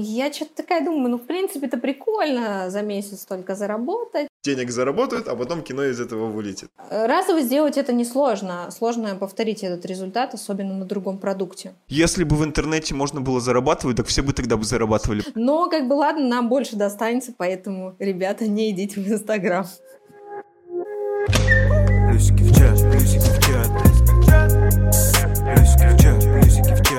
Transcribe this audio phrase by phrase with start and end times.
[0.00, 4.28] Я что-то такая думаю, ну, в принципе, это прикольно за месяц только заработать.
[4.44, 6.70] Денег заработают, а потом кино из этого вылетит.
[6.90, 8.70] Разово сделать это несложно.
[8.70, 11.74] Сложно повторить этот результат, особенно на другом продукте.
[11.88, 15.22] Если бы в интернете можно было зарабатывать, так все бы тогда бы зарабатывали.
[15.34, 19.66] Но, как бы, ладно, нам больше достанется, поэтому, ребята, не идите в Инстаграм.
[22.10, 23.68] Плюсики в чат, плюсики в чат.
[25.44, 26.97] Плюсики в чат, плюсики в чат.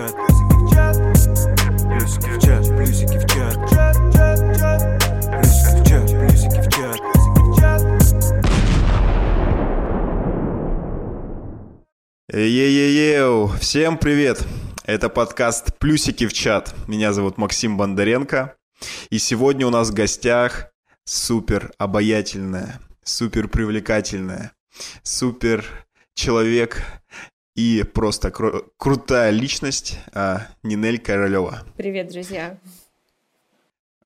[12.32, 14.46] Е-е-еу, всем привет!
[14.84, 16.76] Это подкаст «Плюсики в чат».
[16.88, 18.56] Меня зовут Максим Бондаренко.
[19.10, 20.68] И сегодня у нас в гостях
[21.06, 24.52] супер обаятельная, супер привлекательная,
[25.02, 25.66] супер
[26.14, 26.84] человек
[27.56, 31.64] и просто кру- крутая личность а, Нинель Королева.
[31.78, 32.60] Привет, друзья.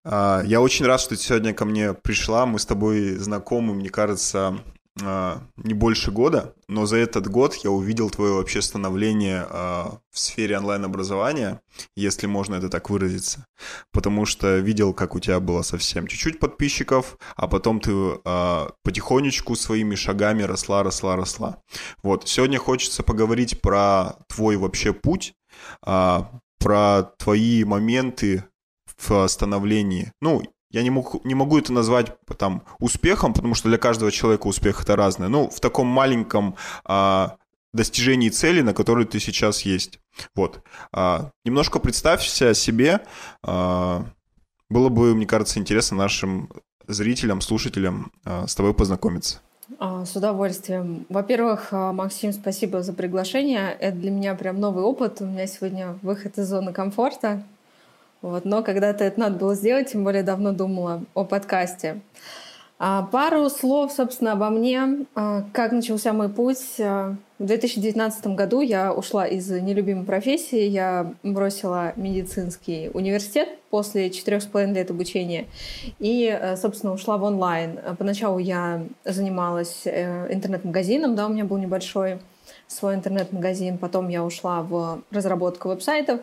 [0.06, 2.46] А, я очень рад, что ты сегодня ко мне пришла.
[2.46, 4.64] Мы с тобой знакомы, мне кажется,
[5.02, 10.20] а, не больше года, но за этот год я увидел твое вообще становление а, в
[10.20, 11.62] сфере онлайн-образования,
[11.96, 13.48] если можно это так выразиться,
[13.92, 17.92] потому что видел, как у тебя было совсем чуть-чуть подписчиков, а потом ты
[18.24, 21.58] а, потихонечку своими шагами росла, росла, росла.
[22.04, 25.34] Вот, сегодня хочется поговорить про твой вообще путь,
[25.82, 28.46] про твои моменты
[28.98, 30.12] в становлении.
[30.22, 30.44] Ну,
[30.74, 34.82] я не, мог, не могу это назвать там успехом, потому что для каждого человека успех
[34.82, 35.30] это разное.
[35.30, 37.38] Ну, в таком маленьком а,
[37.74, 40.00] достижении цели, на которой ты сейчас есть.
[40.36, 40.62] Вот.
[40.92, 43.02] А, немножко представься себе.
[43.44, 44.04] А,
[44.70, 46.50] было бы, мне кажется, интересно нашим
[46.88, 49.42] зрителям, слушателям а, с тобой познакомиться.
[49.80, 51.06] А, с удовольствием.
[51.10, 53.78] Во-первых, а, Максим, спасибо за приглашение.
[53.80, 55.22] Это для меня прям новый опыт.
[55.22, 57.44] У меня сегодня выход из зоны комфорта.
[58.24, 62.00] Вот, но когда-то это надо было сделать, тем более давно думала о подкасте.
[62.80, 65.06] А, пару слов, собственно, обо мне.
[65.14, 66.80] А, как начался мой путь?
[66.80, 70.64] А, в 2019 году я ушла из нелюбимой профессии.
[70.64, 75.48] Я бросила медицинский университет после четырех с половиной лет обучения
[76.00, 77.78] и, э, собственно, ушла в онлайн.
[77.98, 82.20] Поначалу я занималась э, интернет-магазином, да, у меня был небольшой
[82.68, 83.78] свой интернет-магазин.
[83.78, 86.22] Потом я ушла в разработку веб-сайтов.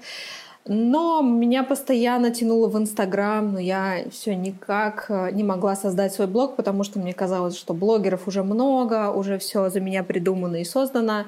[0.66, 6.28] Но меня постоянно тянуло в Инстаграм, но я все никак э, не могла создать свой
[6.28, 10.65] блог, потому что мне казалось, что блогеров уже много, уже все за меня придумано и
[10.65, 11.25] создано.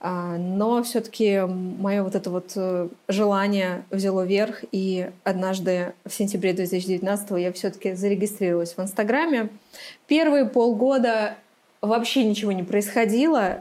[0.00, 6.52] А, но все-таки мое вот это вот э, желание взяло верх, и однажды в сентябре
[6.52, 9.48] 2019 я все-таки зарегистрировалась в Инстаграме.
[10.06, 11.34] Первые полгода
[11.80, 13.60] вообще ничего не происходило.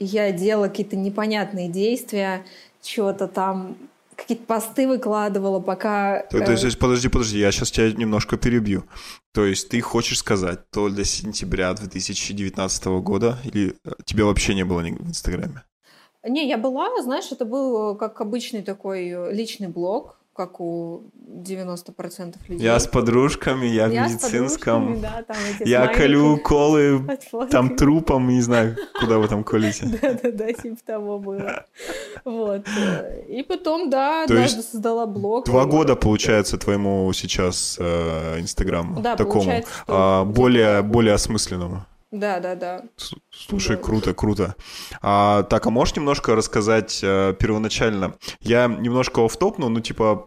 [0.00, 2.44] Я делала какие-то непонятные действия,
[2.82, 3.76] чего-то там
[4.16, 6.22] какие-то посты выкладывала, пока...
[6.30, 8.84] То, то есть, подожди, подожди, я сейчас тебя немножко перебью.
[9.32, 14.64] То есть ты хочешь сказать, то для сентября 2019 года или э, тебя вообще не
[14.64, 15.62] было в Инстаграме?
[16.26, 22.34] Не, я была, знаешь, это был как обычный такой э, личный блог, как у 90%
[22.48, 22.64] людей.
[22.64, 25.00] Я с подружками, я, я в медицинском.
[25.00, 27.02] Да, там я колю уколы
[27.50, 29.86] там трупом, не знаю, куда вы там колите.
[30.02, 31.64] Да-да-да, типа того было.
[32.24, 32.66] Вот.
[33.28, 35.46] И потом, да, однажды создала блог.
[35.46, 39.02] Два года, получается, твоему сейчас э, Инстаграму.
[39.02, 39.64] Такому.
[39.88, 41.86] А, более, более осмысленному.
[42.10, 42.84] Да, да, да.
[43.30, 43.82] Слушай, да.
[43.82, 44.56] круто, круто.
[45.02, 48.14] А, так, а можешь немножко рассказать а, первоначально?
[48.40, 50.24] Я немножко офтопнул, ну, типа,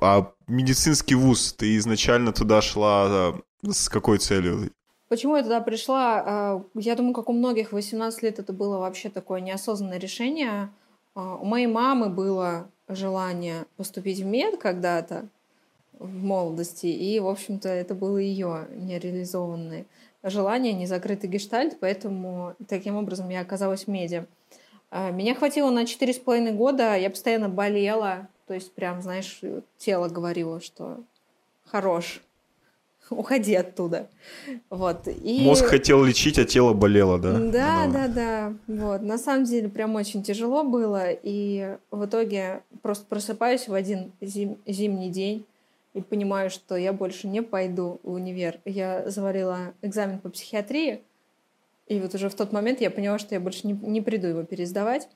[0.00, 4.70] а медицинский вуз, ты изначально туда шла а, с какой целью?
[5.08, 6.22] Почему я туда пришла?
[6.24, 10.70] А, я думаю, как у многих, 18 лет это было вообще такое неосознанное решение.
[11.14, 15.28] А, у моей мамы было желание поступить в мед когда-то
[15.98, 19.84] в молодости, и, в общем-то, это было ее нереализованное
[20.22, 24.26] желание, не закрытый гештальт, поэтому таким образом я оказалась в меди.
[24.90, 29.40] А, меня хватило на четыре с половиной года, я постоянно болела, то есть прям, знаешь,
[29.78, 30.98] тело говорило, что
[31.64, 32.20] хорош,
[33.10, 34.08] уходи оттуда.
[34.68, 35.06] Вот.
[35.06, 35.44] И...
[35.44, 37.32] Мозг хотел лечить, а тело болело, да?
[37.38, 37.92] Да, Но...
[37.92, 38.54] да, да.
[38.66, 39.02] Вот.
[39.02, 44.58] На самом деле прям очень тяжело было, и в итоге просто просыпаюсь в один зим...
[44.66, 45.44] зимний день,
[45.94, 48.60] и понимаю, что я больше не пойду в универ.
[48.64, 51.02] Я заварила экзамен по психиатрии,
[51.86, 54.44] и вот уже в тот момент я поняла, что я больше не, не приду его
[54.44, 55.08] пересдавать.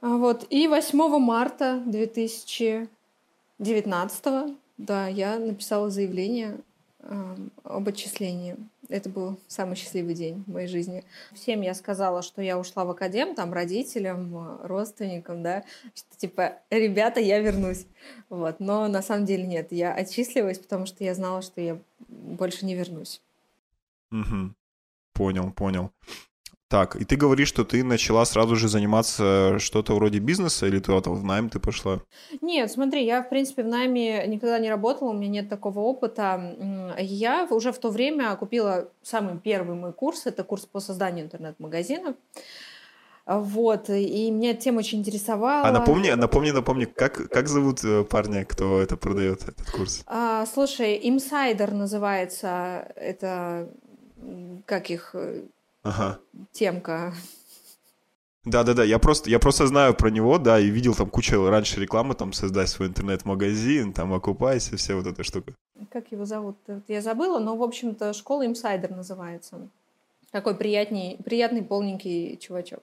[0.00, 0.46] А вот.
[0.50, 6.60] И 8 марта 2019 да, я написала заявление
[7.64, 8.56] об отчислении.
[8.88, 11.04] Это был самый счастливый день в моей жизни.
[11.34, 15.64] Всем я сказала, что я ушла в академ, там, родителям, родственникам, да,
[15.94, 17.86] что типа, ребята, я вернусь.
[18.28, 18.60] Вот.
[18.60, 21.78] Но на самом деле нет, я отчислилась, потому что я знала, что я
[22.08, 23.20] больше не вернусь.
[24.10, 24.54] Угу.
[25.12, 25.90] Понял, понял.
[26.68, 30.92] Так, и ты говоришь, что ты начала сразу же заниматься что-то вроде бизнеса, или ты
[30.92, 32.00] в найм ты пошла?
[32.42, 36.94] Нет, смотри, я, в принципе, в найме никогда не работала, у меня нет такого опыта.
[36.98, 42.16] Я уже в то время купила самый первый мой курс, это курс по созданию интернет-магазинов.
[43.24, 45.68] Вот, и меня эта тема очень интересовала.
[45.68, 50.02] А напомни, напомни, напомни, как, как зовут э, парня, кто это продает, этот курс?
[50.06, 53.68] А, слушай, Insider называется, это,
[54.64, 55.42] как их, э,
[55.88, 56.18] ага.
[56.52, 57.14] темка.
[58.44, 62.14] Да-да-да, я просто, я просто знаю про него, да, и видел там кучу раньше рекламы,
[62.14, 65.54] там, создать свой интернет-магазин, там, окупайся, все вот эта штука.
[65.90, 66.56] Как его зовут?
[66.88, 69.68] Я забыла, но, в общем-то, школа Инсайдер называется.
[70.30, 72.82] Такой приятный, приятный полненький чувачок.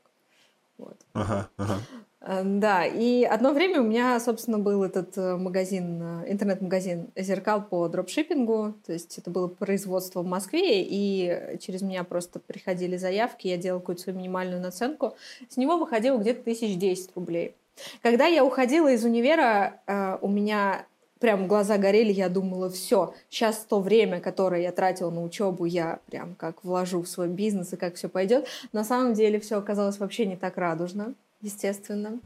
[0.78, 0.98] Вот.
[1.14, 1.80] Ага, ага.
[2.26, 7.62] Э, да, и одно время у меня, собственно, был этот э, магазин, э, интернет-магазин зеркал
[7.62, 13.48] по дропшиппингу, то есть это было производство в Москве, и через меня просто приходили заявки,
[13.48, 15.16] я делала какую-то свою минимальную наценку,
[15.50, 17.56] с него выходило где-то тысяч десять рублей.
[18.02, 19.82] Когда я уходила из универа,
[20.22, 20.86] у меня
[21.20, 26.00] прям глаза горели, я думала, все, сейчас то время, которое я тратила на учебу, я
[26.10, 28.48] прям как вложу в свой бизнес и как все пойдет.
[28.72, 31.16] На самом деле все оказалось вообще не так радужно
[31.46, 32.20] естественно.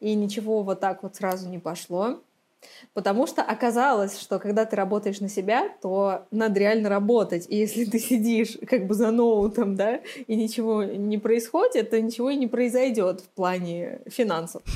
[0.00, 2.20] И ничего вот так вот сразу не пошло.
[2.94, 7.46] Потому что оказалось, что когда ты работаешь на себя, то надо реально работать.
[7.48, 12.30] И если ты сидишь как бы за ноутом, да, и ничего не происходит, то ничего
[12.30, 14.62] и не произойдет в плане финансов.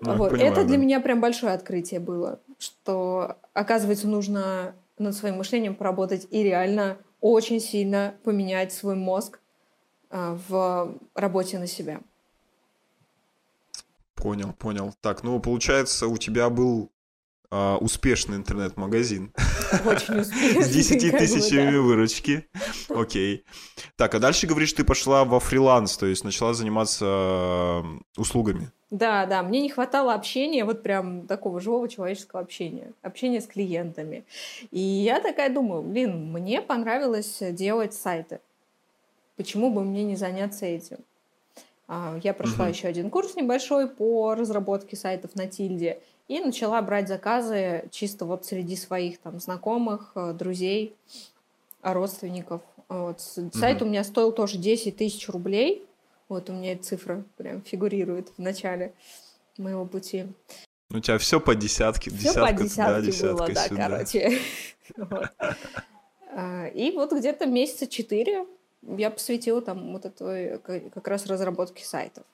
[0.00, 0.32] Вот.
[0.32, 6.44] Это для меня прям большое открытие было, что, оказывается, нужно над своим мышлением поработать и
[6.44, 9.40] реально очень сильно поменять свой мозг
[10.10, 12.00] а, в работе на себя.
[14.18, 14.94] Понял, понял.
[15.00, 16.90] Так, ну, получается, у тебя был
[17.50, 19.32] а, успешный интернет-магазин.
[19.86, 20.62] Очень успешный.
[20.62, 22.46] С 10 тысячами выручки.
[22.88, 23.44] Окей.
[23.96, 27.82] Так, а дальше, говоришь, ты пошла во фриланс, то есть начала заниматься э,
[28.16, 28.70] услугами.
[28.90, 34.24] Да, да, мне не хватало общения, вот прям такого живого человеческого общения, общения с клиентами.
[34.70, 38.40] И я такая думаю, блин, мне понравилось делать сайты.
[39.36, 40.98] Почему бы мне не заняться этим?
[41.88, 42.74] А, я прошла угу.
[42.74, 48.44] еще один курс небольшой по разработке сайтов на Тильде и начала брать заказы чисто вот
[48.44, 50.94] среди своих там знакомых, э, друзей,
[51.82, 52.60] родственников.
[52.90, 53.20] Вот.
[53.54, 55.86] Сайт у меня стоил тоже 10 тысяч рублей.
[56.28, 58.92] Вот у меня эта цифра прям фигурирует в начале
[59.56, 60.26] моего пути.
[60.90, 63.88] У тебя все по десятке, все по десятке туда, было, да, сюда.
[63.88, 64.38] короче.
[66.40, 68.46] А, и вот где-то месяца четыре
[68.82, 72.24] я посвятила там вот этой как раз разработке сайтов.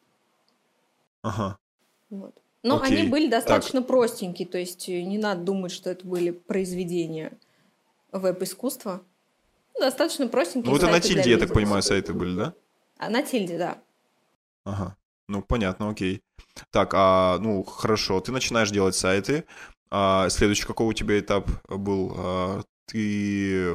[1.22, 1.58] Ага.
[2.10, 2.34] Вот.
[2.62, 3.00] Но Окей.
[3.00, 3.88] они были достаточно так.
[3.88, 7.36] простенькие, то есть э, не надо думать, что это были произведения
[8.10, 9.02] веб-искусства.
[9.74, 12.54] Ну, достаточно простенькие Ну, это на тильде, я так понимаю, сайты были, да?
[12.96, 13.82] А, на тильде, да.
[14.64, 14.96] Ага.
[15.28, 16.22] Ну, понятно, окей.
[16.70, 19.44] Так, а, ну, хорошо, ты начинаешь делать сайты.
[19.90, 22.14] А, следующий какой у тебя этап был?
[22.16, 23.74] А, ты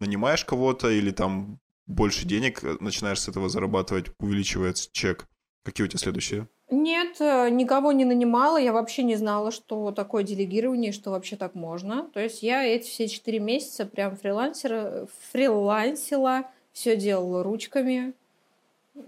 [0.00, 5.26] нанимаешь кого-то или там больше денег, э, начинаешь с этого зарабатывать, увеличивается чек.
[5.64, 6.48] Какие у тебя следующие?
[6.70, 11.54] Нет, э, никого не нанимала, я вообще не знала, что такое делегирование, что вообще так
[11.54, 12.08] можно.
[12.12, 18.14] То есть я эти все четыре месяца прям фрилансера, фрилансила, все делала ручками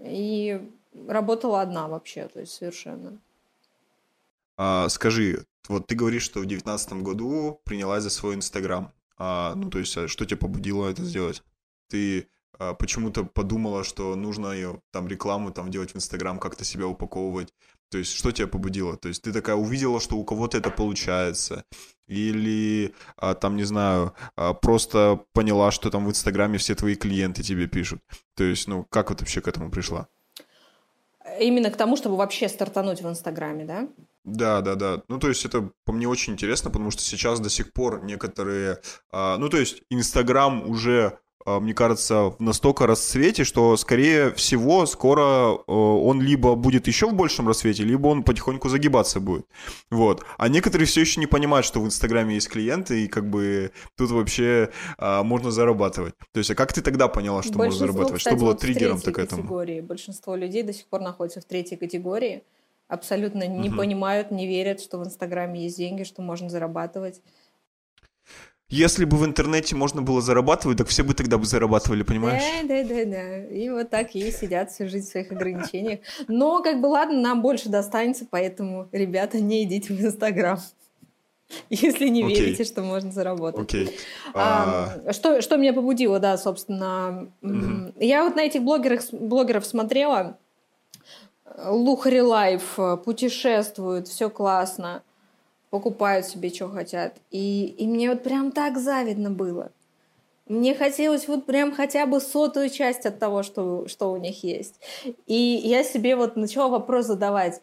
[0.01, 0.61] и
[1.07, 3.17] работала одна вообще, то есть совершенно.
[4.57, 8.91] А, скажи, вот ты говоришь, что в девятнадцатом году принялась за свой Инстаграм.
[9.17, 11.43] А, ну, то есть, а что тебя побудило это сделать?
[11.89, 12.27] Ты
[12.79, 17.53] почему-то подумала, что нужно ее там рекламу там делать в Инстаграм, как-то себя упаковывать.
[17.89, 18.97] То есть, что тебя побудило?
[18.97, 21.63] То есть, ты такая увидела, что у кого-то это получается,
[22.07, 27.43] или а, там, не знаю, а, просто поняла, что там в Инстаграме все твои клиенты
[27.43, 28.01] тебе пишут.
[28.35, 30.07] То есть, ну, как вот вообще к этому пришла?
[31.39, 33.87] Именно к тому, чтобы вообще стартануть в Инстаграме, да?
[34.23, 35.01] Да, да, да.
[35.07, 38.79] Ну, то есть это по мне очень интересно, потому что сейчас до сих пор некоторые...
[39.11, 44.85] А, ну, то есть Инстаграм уже а, мне кажется, в настолько расцвете, что, скорее всего,
[44.85, 49.45] скоро э, он либо будет еще в большем расцвете, либо он потихоньку загибаться будет.
[49.89, 50.23] Вот.
[50.37, 54.11] А некоторые все еще не понимают, что в Инстаграме есть клиенты, и как бы тут
[54.11, 56.13] вообще а, можно зарабатывать.
[56.33, 58.19] То есть, а как ты тогда поняла, что можно зарабатывать?
[58.19, 59.41] Кстати, что было вот триггером-то к этому?
[59.41, 59.81] Категории.
[59.81, 62.43] Большинство людей до сих пор находятся в третьей категории,
[62.87, 63.77] абсолютно не угу.
[63.77, 67.21] понимают, не верят, что в Инстаграме есть деньги, что можно зарабатывать.
[68.69, 72.43] Если бы в интернете можно было зарабатывать, так все бы тогда бы зарабатывали, понимаешь?
[72.61, 73.45] Да, да, да, да.
[73.45, 76.01] И вот так и сидят всю жизнь в своих ограничениях.
[76.27, 80.59] Но, как бы, ладно, нам больше достанется, поэтому, ребята, не идите в Инстаграм.
[81.71, 82.27] Если не okay.
[82.27, 83.73] верите, что можно заработать.
[83.73, 83.91] Okay.
[84.35, 85.13] А, а...
[85.13, 87.27] Что, что меня побудило, да, собственно.
[87.41, 87.93] Mm-hmm.
[88.05, 90.37] Я вот на этих блогерах, блогеров смотрела.
[91.65, 95.01] Luxury life путешествуют, все классно
[95.69, 97.15] покупают себе, что хотят.
[97.31, 99.71] И, и мне вот прям так завидно было.
[100.47, 104.79] Мне хотелось вот прям хотя бы сотую часть от того, что, что у них есть.
[105.27, 107.61] И я себе вот начала вопрос задавать.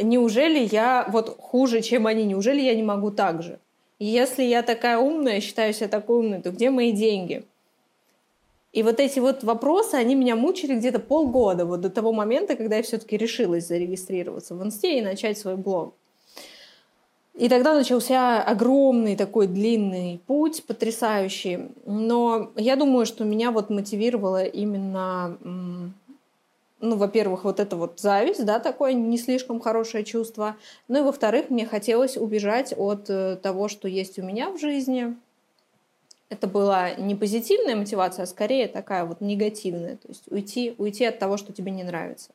[0.00, 2.24] Неужели я вот хуже, чем они?
[2.24, 3.58] Неужели я не могу так же?
[3.98, 7.44] Если я такая умная, считаю себя такой умной, то где мои деньги?
[8.74, 12.76] И вот эти вот вопросы, они меня мучили где-то полгода, вот до того момента, когда
[12.76, 15.94] я все-таки решилась зарегистрироваться в Инсте и начать свой блог.
[17.34, 21.68] И тогда начался огромный такой длинный путь, потрясающий.
[21.84, 25.36] Но я думаю, что меня вот мотивировало именно,
[26.80, 30.56] ну, во-первых, вот это вот зависть, да, такое не слишком хорошее чувство.
[30.86, 35.16] Ну и во-вторых, мне хотелось убежать от э, того, что есть у меня в жизни.
[36.28, 39.96] Это была не позитивная мотивация, а скорее такая вот негативная.
[39.96, 42.30] То есть уйти, уйти от того, что тебе не нравится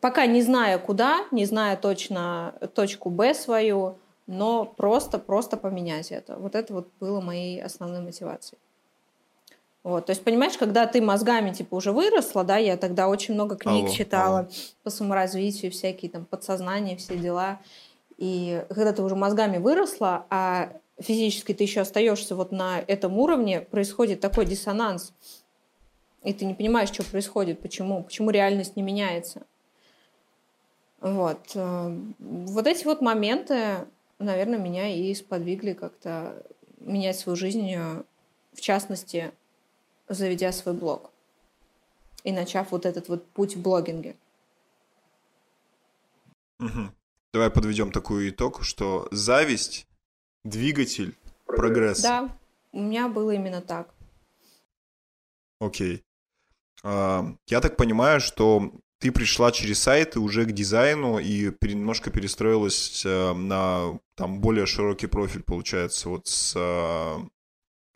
[0.00, 6.36] пока не зная куда, не зная точно точку Б свою, но просто, просто поменять это.
[6.36, 8.58] Вот это вот было моей основной мотивацией.
[9.82, 13.56] Вот, то есть, понимаешь, когда ты мозгами, типа, уже выросла, да, я тогда очень много
[13.56, 14.48] книг алло, читала алло.
[14.82, 17.60] по саморазвитию, всякие там подсознания, все дела.
[18.18, 23.62] И когда ты уже мозгами выросла, а физически ты еще остаешься вот на этом уровне,
[23.62, 25.14] происходит такой диссонанс.
[26.22, 29.46] И ты не понимаешь, что происходит, почему, почему реальность не меняется.
[31.00, 31.52] Вот.
[31.54, 33.86] Э, вот эти вот моменты,
[34.18, 36.42] наверное, меня и сподвигли как-то
[36.78, 38.02] менять свою жизнь, э,
[38.52, 39.32] в частности,
[40.08, 41.10] заведя свой блог
[42.22, 44.16] и начав вот этот вот путь в блогинге.
[46.58, 46.90] Угу.
[47.32, 49.86] Давай подведем такой итог, что зависть–
[50.44, 51.16] двигатель
[51.46, 52.02] прогресса.
[52.02, 52.36] Да,
[52.72, 53.94] у меня было именно так.
[55.60, 56.04] Окей.
[56.82, 63.32] Я так понимаю, что ты пришла через сайты уже к дизайну и немножко перестроилась э,
[63.32, 67.16] на там более широкий профиль, получается, вот с, э,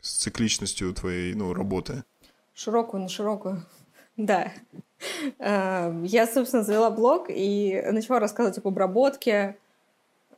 [0.01, 2.03] с цикличностью твоей ну, работы.
[2.53, 3.63] Широкую на широкую.
[4.17, 4.51] Да.
[5.39, 9.57] Э, я, собственно, завела блог и начала рассказывать об обработке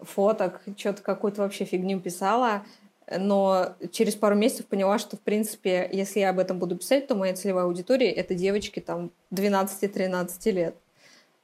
[0.02, 2.66] фоток, что-то какую-то вообще фигню писала
[3.10, 7.16] но через пару месяцев поняла, что, в принципе, если я об этом буду писать, то
[7.16, 10.76] моя целевая аудитория— это девочки там 12-13 лет,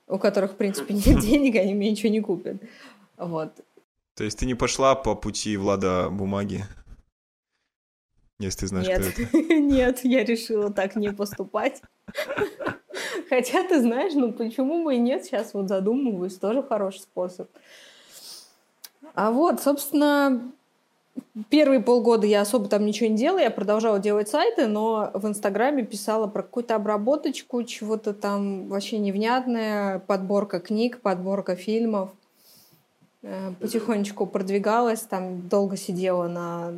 [0.07, 2.57] у которых, в принципе, нет денег, они мне ничего не купят.
[3.17, 3.53] Вот.
[4.15, 6.65] То есть ты не пошла по пути Влада бумаги?
[8.39, 9.01] Если ты знаешь, Нет.
[9.01, 9.37] кто это.
[9.53, 11.81] Нет, я решила так не поступать.
[13.29, 17.49] Хотя, ты знаешь, ну почему бы и нет, сейчас вот задумываюсь, тоже хороший способ.
[19.15, 20.51] А вот, собственно,
[21.49, 25.83] Первые полгода я особо там ничего не делала, я продолжала делать сайты, но в Инстаграме
[25.83, 32.11] писала про какую-то обработочку, чего-то там вообще невнятное, подборка книг, подборка фильмов.
[33.23, 36.71] Э, потихонечку продвигалась, там долго сидела на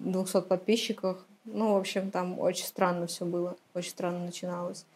[0.00, 1.24] 200 подписчиках.
[1.44, 4.86] Ну, в общем, там очень странно все было, очень странно начиналось.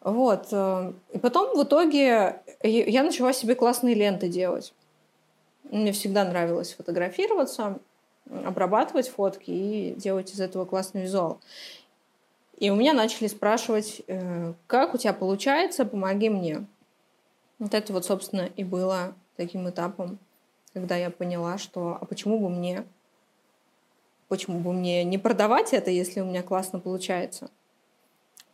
[0.00, 0.48] Вот.
[0.50, 4.72] Э, и потом в итоге я начала себе классные ленты делать.
[5.70, 7.80] Мне всегда нравилось фотографироваться
[8.30, 11.40] обрабатывать фотки и делать из этого классный визуал.
[12.56, 16.66] И у меня начали спрашивать, э, как у тебя получается, помоги мне.
[17.58, 20.18] Вот это вот, собственно, и было таким этапом,
[20.72, 22.84] когда я поняла, что а почему бы мне,
[24.28, 27.50] почему бы мне не продавать это, если у меня классно получается?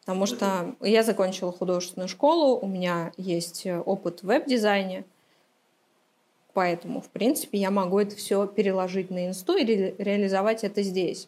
[0.00, 5.04] Потому что я закончила художественную школу, у меня есть опыт в веб-дизайне–
[6.60, 11.26] Поэтому, в принципе, я могу это все переложить на инсту и ре- реализовать это здесь.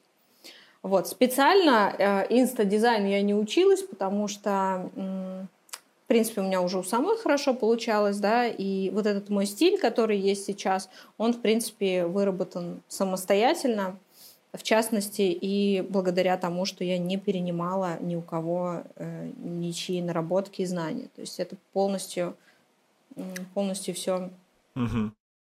[0.83, 1.09] Вот.
[1.09, 7.17] Специально э, инста-дизайн я не училась, потому что, в принципе, у меня уже у самой
[7.17, 12.83] хорошо получалось, да, и вот этот мой стиль, который есть сейчас, он, в принципе, выработан
[12.89, 13.99] самостоятельно,
[14.53, 20.61] в частности, и благодаря тому, что я не перенимала ни у кого э, ничьи наработки
[20.61, 21.09] и знания.
[21.17, 22.37] То есть это полностью,
[23.55, 24.29] полностью все
[24.75, 25.13] Угу.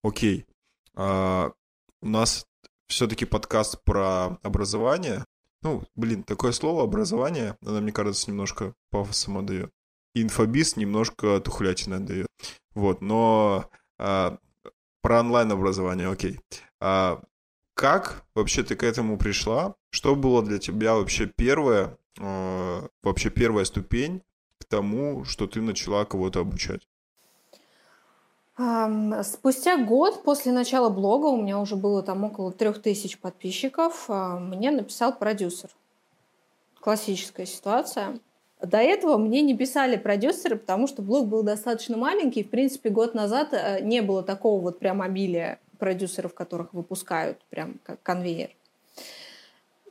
[0.06, 0.46] Окей.
[0.94, 1.50] А,
[2.00, 2.46] у нас
[2.86, 5.24] все-таки подкаст про образование.
[5.62, 9.72] Ну, блин, такое слово образование, оно, мне кажется, немножко пафосом отдает.
[10.14, 12.28] Инфобиз немножко тухлятина отдает.
[12.72, 14.38] Вот, но а,
[15.02, 16.38] про онлайн-образование, окей.
[16.80, 17.20] А,
[17.74, 19.74] как вообще ты к этому пришла?
[19.90, 24.22] Что было для тебя вообще первое, э, вообще первая ступень
[24.60, 26.86] к тому, что ты начала кого-то обучать?
[28.56, 34.38] Спустя год после начала блога, у меня уже было там около трех тысяч подписчиков, а,
[34.38, 35.68] мне написал продюсер.
[36.80, 38.18] Классическая ситуация.
[38.62, 42.42] До этого мне не писали продюсеры, потому что блог был достаточно маленький.
[42.42, 47.78] В принципе, год назад э, не было такого вот прям обилия продюсеров, которых выпускают прям
[47.84, 48.50] как конвейер.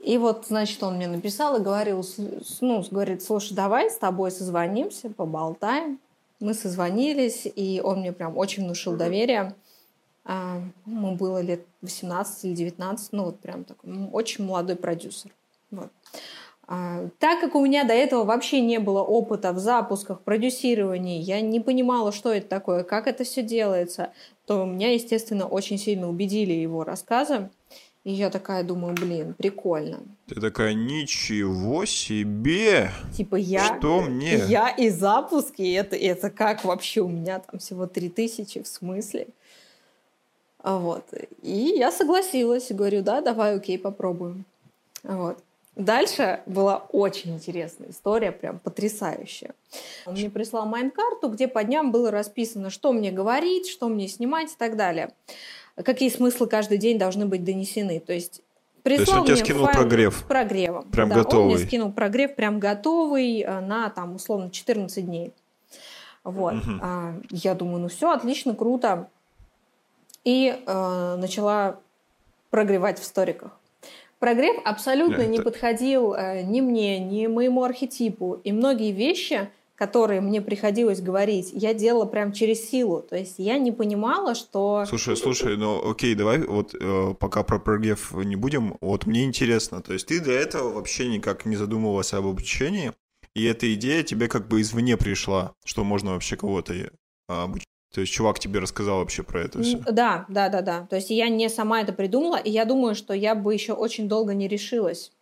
[0.02, 2.04] И вот, значит, он мне написал и говорил,
[2.62, 6.00] ну, говорит, слушай, давай с тобой созвонимся, поболтаем.
[6.40, 9.56] Мы созвонились, и он мне прям очень внушил доверие.
[10.26, 15.32] А, ему было лет 18 или 19, ну вот прям такой очень молодой продюсер.
[15.70, 15.90] Вот.
[16.68, 21.42] А, так как у меня до этого вообще не было опыта в запусках, продюсировании, я
[21.42, 24.12] не понимала, что это такое, как это все делается,
[24.48, 27.50] то меня, естественно, очень сильно убедили его рассказы.
[28.06, 30.00] И я такая думаю, блин, прикольно.
[30.28, 32.92] Ты такая, ничего себе!
[33.18, 33.78] Типа я...
[33.80, 34.36] Что мне?
[34.46, 39.28] Я и запуски, это, это как вообще у меня там всего три тысячи, в смысле?
[40.60, 41.04] А вот.
[41.42, 44.46] И я согласилась, говорю, да, давай, окей, попробуем.
[45.02, 45.40] Вот.
[45.76, 49.56] Дальше была очень интересная история, прям потрясающая.
[50.06, 54.52] Он мне прислал майн-карту, где по дням было расписано, что мне говорить, что мне снимать
[54.52, 55.12] и так далее
[55.84, 58.00] какие смыслы каждый день должны быть донесены.
[58.00, 58.42] То есть
[58.84, 60.18] прислал То есть он тебе скинул файл прогрев?
[60.18, 60.92] С прогревом.
[60.92, 61.54] Прям да, готовый?
[61.54, 65.34] Он мне скинул прогрев прям готовый э, на, там, условно, 14 дней.
[66.24, 66.56] Вот.
[66.56, 66.82] Угу.
[67.30, 69.10] Я думаю, ну все, отлично, круто.
[70.24, 71.80] И э, начала
[72.50, 73.52] прогревать в сториках.
[74.20, 75.28] Прогрев абсолютно Это...
[75.28, 78.40] не подходил э, ни мне, ни моему архетипу.
[78.44, 83.02] И многие вещи которые мне приходилось говорить, я делала прям через силу.
[83.02, 84.86] То есть я не понимала, что...
[84.88, 88.78] Слушай, слушай, ну окей, давай вот э, пока про прогрев не будем.
[88.82, 92.94] Вот мне интересно, то есть ты до этого вообще никак не задумывалась об обучении,
[93.34, 96.90] и эта идея тебе как бы извне пришла, что можно вообще кого-то э,
[97.28, 97.66] обучить.
[97.94, 99.78] То есть чувак тебе рассказал вообще про это все?
[99.78, 100.86] Да, да, да, да.
[100.90, 104.10] То есть я не сама это придумала, и я думаю, что я бы еще очень
[104.10, 105.14] долго не решилась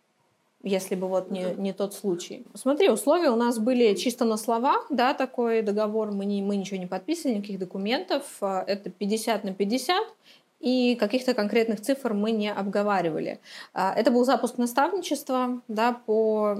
[0.64, 2.44] если бы вот не, не тот случай.
[2.54, 6.78] Смотри, условия у нас были чисто на словах, да, такой договор, мы, не, мы ничего
[6.78, 10.04] не подписывали, никаких документов, а, это 50 на 50,
[10.60, 13.38] и каких-то конкретных цифр мы не обговаривали.
[13.74, 16.56] А, это был запуск наставничества да, по,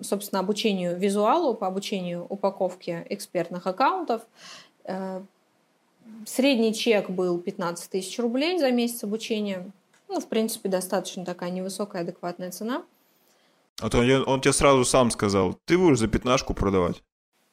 [0.00, 4.22] собственно, обучению визуалу, по обучению упаковки экспертных аккаунтов.
[4.84, 5.20] Э,
[6.24, 9.70] средний чек был 15 тысяч рублей за месяц обучения.
[10.08, 12.82] Ну, в принципе, достаточно такая невысокая, адекватная цена.
[13.80, 17.02] А то он, он тебе сразу сам сказал, ты будешь за пятнашку продавать.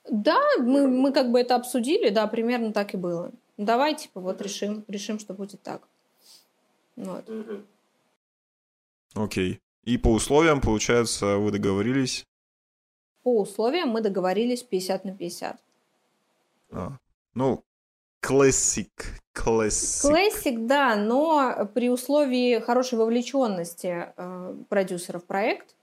[0.10, 3.32] Да, мы, мы как бы это обсудили, да, примерно так и было.
[3.58, 5.88] Давай, типа, вот решим, решим, что будет так.
[6.96, 7.30] Вот.
[9.14, 9.60] Окей.
[9.84, 12.26] И по условиям, получается, вы договорились?
[13.24, 15.58] По условиям мы договорились 50 на 50.
[16.72, 16.98] А.
[17.34, 17.64] Ну,
[18.20, 19.22] классик.
[19.34, 20.10] Классик.
[20.10, 25.76] Классик, да, но при условии хорошей вовлеченности э, продюсеров в проект,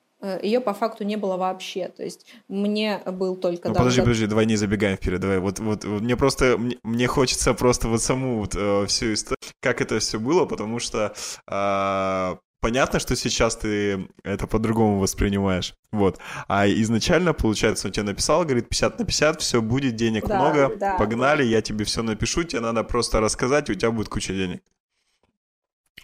[0.42, 1.88] ее по факту не было вообще.
[1.88, 3.68] То есть мне был только...
[3.68, 5.38] Ну, подожди, подожди, давай не забегаем вперед, давай.
[5.38, 9.38] Вот, вот, вот мне просто, мне, мне хочется просто вот саму вот, э, всю историю,
[9.60, 11.12] как это все было, потому что
[11.48, 15.74] э, понятно, что сейчас ты это по-другому воспринимаешь.
[15.90, 16.18] Вот.
[16.46, 20.76] А изначально, получается, он тебе написал, говорит, 50 на 50, все будет, денег да, много,
[20.76, 20.96] да.
[20.98, 24.62] погнали, я тебе все напишу, тебе надо просто рассказать, и у тебя будет куча денег.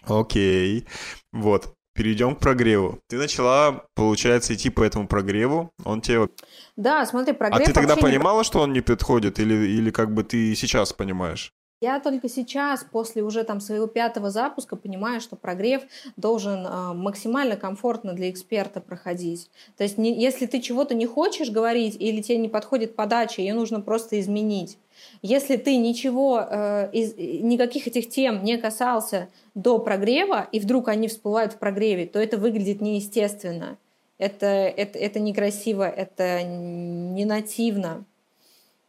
[0.07, 0.85] Окей.
[1.31, 2.99] Вот перейдем к прогреву.
[3.07, 5.69] Ты начала, получается, идти по этому прогреву.
[5.83, 6.29] Он тебе...
[6.77, 7.61] Да, смотри, прогрев...
[7.61, 8.43] А ты тогда понимала, не...
[8.45, 9.37] что он не подходит?
[9.37, 11.51] Или, или как бы ты сейчас понимаешь?
[11.81, 15.81] Я только сейчас, после уже там своего пятого запуска, понимаю, что прогрев
[16.15, 19.49] должен э, максимально комфортно для эксперта проходить.
[19.77, 23.53] То есть не, если ты чего-то не хочешь говорить или тебе не подходит подача, ее
[23.53, 24.77] нужно просто изменить.
[25.21, 31.07] Если ты ничего, э, из, никаких этих тем не касался до прогрева, и вдруг они
[31.07, 33.77] всплывают в прогреве, то это выглядит неестественно.
[34.17, 38.05] Это, это, это некрасиво, это не нативно.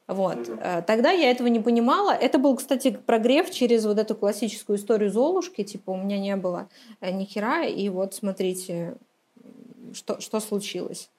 [0.06, 0.38] Вот.
[0.38, 0.84] Mm-hmm.
[0.86, 2.10] Тогда я этого не понимала.
[2.10, 5.62] Это был, кстати, прогрев через вот эту классическую историю Золушки.
[5.62, 6.68] Типа у меня не было
[7.00, 8.96] э, ни хера, и вот смотрите,
[9.92, 11.10] что, что случилось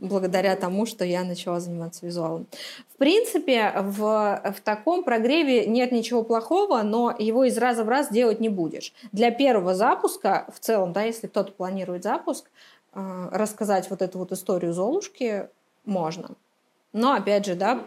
[0.00, 2.46] благодаря тому, что я начала заниматься визуалом.
[2.92, 8.10] В принципе, в, в таком прогреве нет ничего плохого, но его из раза в раз
[8.10, 8.92] делать не будешь.
[9.12, 12.50] Для первого запуска, в целом, да, если кто-то планирует запуск,
[12.94, 15.48] э, рассказать вот эту вот историю Золушки
[15.84, 16.30] можно.
[16.92, 17.84] Но, опять же, да,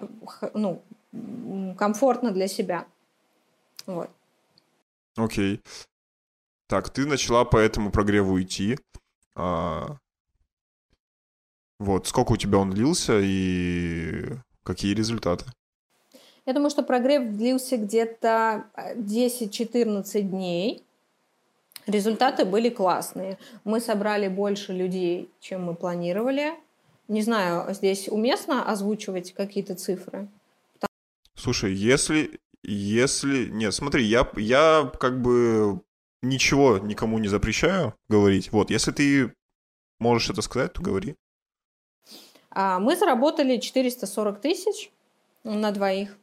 [0.53, 0.81] ну,
[1.77, 2.85] комфортно для себя.
[3.85, 4.09] Вот.
[5.15, 5.61] Окей.
[6.67, 8.79] Так, ты начала по этому прогреву идти.
[9.35, 9.97] А...
[11.83, 15.43] Вот, сколько у тебя он длился и какие результаты?
[16.45, 20.83] Я думаю, что прогрев длился где-то 10-14 э, дней.
[21.85, 23.37] Результаты были классные.
[23.65, 26.53] Мы собрали больше людей, чем мы планировали.
[27.09, 30.29] Не знаю, здесь уместно озвучивать какие-то цифры?
[31.35, 32.39] Слушай, если...
[32.63, 33.47] Если...
[33.47, 35.81] Нет, смотри, я, я как бы
[36.21, 38.53] ничего никому не запрещаю говорить.
[38.53, 39.33] Вот, если ты
[39.99, 41.17] можешь это сказать, то говори.
[42.53, 44.91] А, мы заработали 440 тысяч
[45.43, 46.15] на двоих.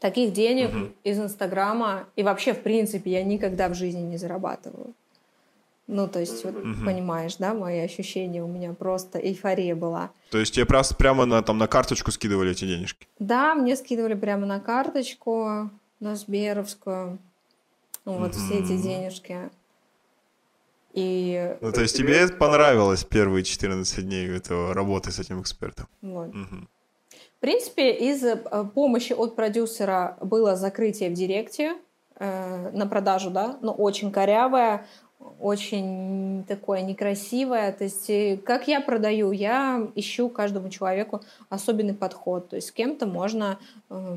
[0.00, 0.92] Таких денег угу.
[1.02, 4.94] из Инстаграма и вообще, в принципе, я никогда в жизни не зарабатываю.
[5.88, 6.84] Ну, то есть, вот, угу.
[6.84, 10.10] понимаешь, да, мои ощущения, у меня просто эйфория была.
[10.30, 13.08] То есть тебе просто прямо на, там, на карточку скидывали эти денежки?
[13.18, 17.18] Да, мне скидывали прямо на карточку, на Сберовскую,
[18.04, 18.38] ну, вот угу.
[18.38, 19.50] все эти денежки.
[20.98, 21.56] И...
[21.60, 25.86] Ну, то есть тебе понравилось первые 14 дней этого работы с этим экспертом?
[26.02, 26.28] Вот.
[26.28, 26.66] Угу.
[27.36, 28.36] В принципе, из э,
[28.74, 31.76] помощи от продюсера было закрытие в директе
[32.16, 34.86] э, на продажу, да, но очень корявое,
[35.38, 37.70] очень такое некрасивое.
[37.70, 42.48] То есть, э, как я продаю, я ищу каждому человеку особенный подход.
[42.48, 44.16] То есть, с кем-то можно э,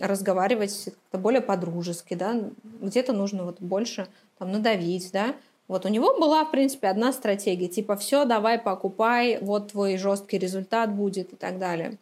[0.00, 2.36] разговаривать более по-дружески, да,
[2.80, 5.34] где-то нужно вот больше там надавить, да,
[5.68, 10.38] вот у него была, в принципе, одна стратегия, типа все, давай покупай, вот твой жесткий
[10.38, 11.98] результат будет и так далее.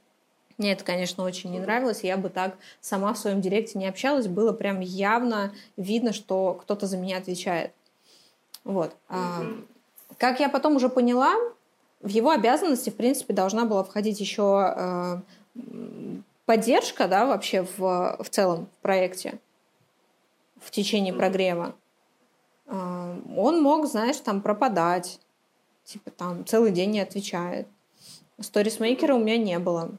[0.56, 2.02] Мне это, конечно, очень не нравилось.
[2.02, 4.26] Я бы так сама в своем директе не общалась.
[4.26, 7.72] Было прям явно видно, что кто-то за меня отвечает.
[8.64, 8.96] Вот.
[9.10, 9.64] Mm-hmm.
[10.16, 11.34] Как я потом уже поняла,
[12.00, 15.16] в его обязанности, в принципе, должна была входить еще э,
[16.46, 19.38] поддержка, да, вообще в, в целом в проекте
[20.60, 21.74] в течение прогрева.
[22.66, 25.20] Э, он мог, знаешь, там пропадать,
[25.84, 27.66] типа там целый день не отвечает.
[28.40, 29.92] Сторисмейкера у меня не было.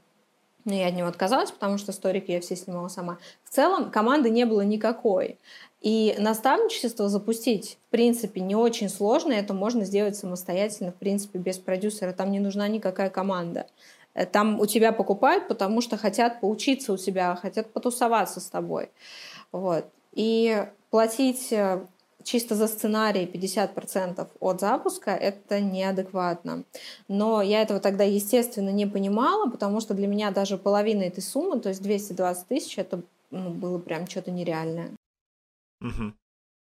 [0.66, 3.20] Но я от него отказалась, потому что сторики я все снимала сама.
[3.46, 5.38] В целом команды не было никакой.
[5.80, 9.32] И наставничество запустить, в принципе, не очень сложно.
[9.32, 12.12] Это можно сделать самостоятельно, в принципе, без продюсера.
[12.12, 13.68] Там не нужна никакая команда.
[14.14, 18.90] Э, там у тебя покупают, потому что хотят поучиться у тебя, хотят потусоваться с тобой.
[19.54, 19.86] Вот.
[20.14, 21.86] И платить э,
[22.28, 26.64] чисто за сценарий 50% от запуска– это неадекватно.
[27.08, 31.60] Но я этого тогда, естественно, не понимала, потому что для меня даже половина этой суммы,
[31.60, 34.92] то есть 220 тысяч, это ну, было прям что-то нереальное.
[35.82, 36.14] Угу.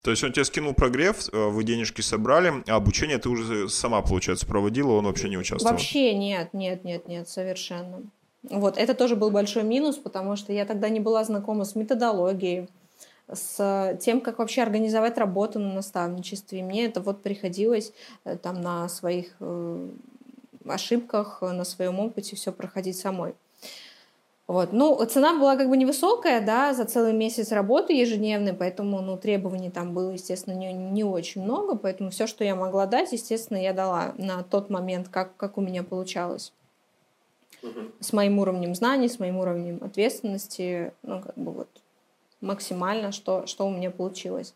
[0.04, 4.02] То есть он тебе скинул прогрев, э, вы денежки собрали, а обучение ты уже сама,
[4.02, 5.72] получается, проводила, он вообще не участвовал?
[5.72, 8.04] Вообще нет, нет, нет, нет, совершенно.
[8.44, 12.68] Вот, это тоже был большой минус, потому что я тогда не была знакома с методологией,
[13.32, 16.60] с тем, как вообще организовать работу на наставничестве.
[16.60, 17.92] И мне это вот приходилось
[18.24, 19.90] э, там на своих э,
[20.66, 23.36] ошибках, на своем опыте все проходить самой.
[24.48, 24.74] Вот.
[24.74, 29.72] Ну, цена была как бы невысокая, да, за целый месяц работы ежедневной, поэтому, ну, требований
[29.72, 33.74] там было, естественно, не, не очень много, поэтому все, что я могла дать, естественно, я
[33.74, 36.54] дала на тот момент, как, как у меня получалось.
[38.00, 41.70] С моим уровнем знаний, с моим уровнем ответственности, ну, как бы вот
[42.42, 44.54] максимально, что, что у меня получилось.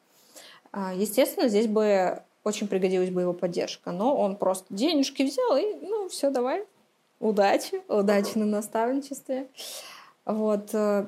[0.71, 5.85] А, естественно, здесь бы очень пригодилась бы его поддержка, но он просто денежки взял и,
[5.85, 6.65] ну, все, давай,
[7.19, 9.47] удачи, удачи на наставничестве.
[10.25, 10.69] Вот.
[10.73, 11.07] Э,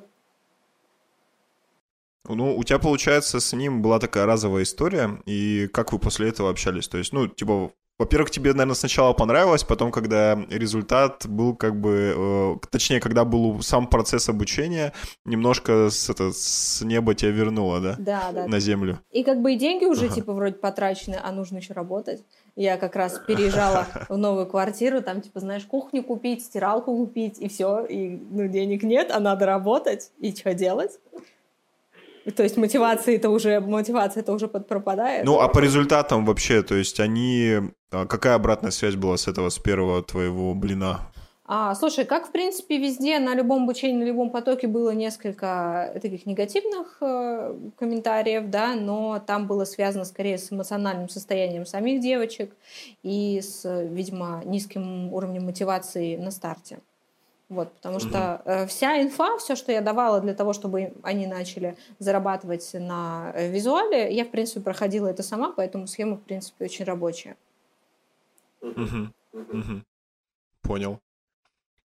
[2.28, 6.50] ну, у тебя, получается, с ним была такая разовая история, и как вы после этого
[6.50, 6.88] общались?
[6.88, 12.16] То есть, ну, типа, во-первых, тебе, наверное, сначала понравилось, потом, когда результат был как бы...
[12.18, 14.92] Э, точнее, когда был сам процесс обучения,
[15.24, 17.96] немножко с, это, с неба тебя вернуло, да?
[18.00, 18.48] Да, да.
[18.48, 19.00] На землю.
[19.12, 20.16] И как бы и деньги уже, ага.
[20.16, 22.24] типа, вроде потрачены, а нужно еще работать.
[22.56, 27.50] Я как раз переезжала в новую квартиру, там, типа, знаешь, кухню купить, стиралку купить, и
[27.50, 31.00] все, и, ну, денег нет, а надо работать, и что делать?
[32.36, 35.26] То есть мотивация это уже мотивация это уже пропадает.
[35.26, 37.60] Ну а по результатам вообще, то есть они
[37.92, 41.12] а какая обратная связь была с этого с первого твоего блина?
[41.54, 46.26] А, слушай, как в принципе везде на любом обучении, на любом потоке было несколько таких
[46.26, 52.56] негативных э, комментариев, да, но там было связано скорее с эмоциональным состоянием самих девочек
[53.04, 56.80] и с, видимо, низким уровнем мотивации на старте.
[57.52, 58.08] Вот, потому угу.
[58.08, 63.34] что э, вся инфа, все, что я давала для того, чтобы они начали зарабатывать на
[63.36, 67.36] э, визуале, я, в принципе, проходила это сама, поэтому схема, в принципе, очень рабочая.
[68.62, 69.10] Угу.
[69.34, 69.82] Угу.
[70.62, 71.00] Понял.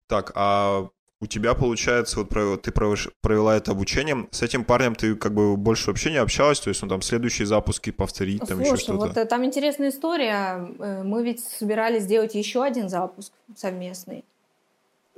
[0.06, 0.88] Так, а
[1.20, 5.88] у тебя получается, вот ты провела это обучение, с этим парнем ты как бы больше
[5.88, 8.98] вообще не общалась, то есть он там следующие запуски повторить, там Слушай, еще что-то?
[8.98, 14.24] вот э, там интересная история, э, мы ведь собирались сделать еще один запуск совместный.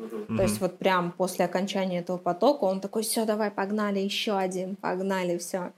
[0.03, 0.37] Mm-hmm.
[0.37, 4.77] То есть вот прям после окончания этого потока он такой, все, давай, погнали, еще один,
[4.77, 5.73] погнали, все.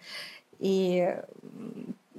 [0.59, 1.15] И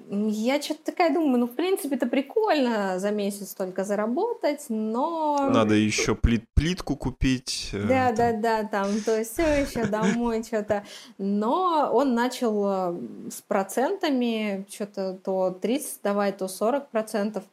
[0.09, 5.49] я что-то такая думаю, ну, в принципе, это прикольно за месяц только заработать, но...
[5.51, 7.69] Надо еще плит плитку купить.
[7.73, 8.15] Э, да, там.
[8.15, 10.83] да, да, там, то есть все еще домой что-то.
[11.17, 12.99] Но он начал э,
[13.31, 17.43] с процентами, что-то то 30 давать, то 40 процентов.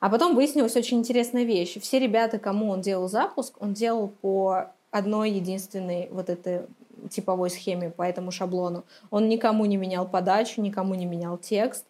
[0.00, 1.80] А потом выяснилась очень интересная вещь.
[1.80, 6.62] Все ребята, кому он делал запуск, он делал по одной единственной вот этой
[7.10, 8.84] типовой схеме, по этому шаблону.
[9.10, 11.86] Он никому не менял подачу, никому не менял текст.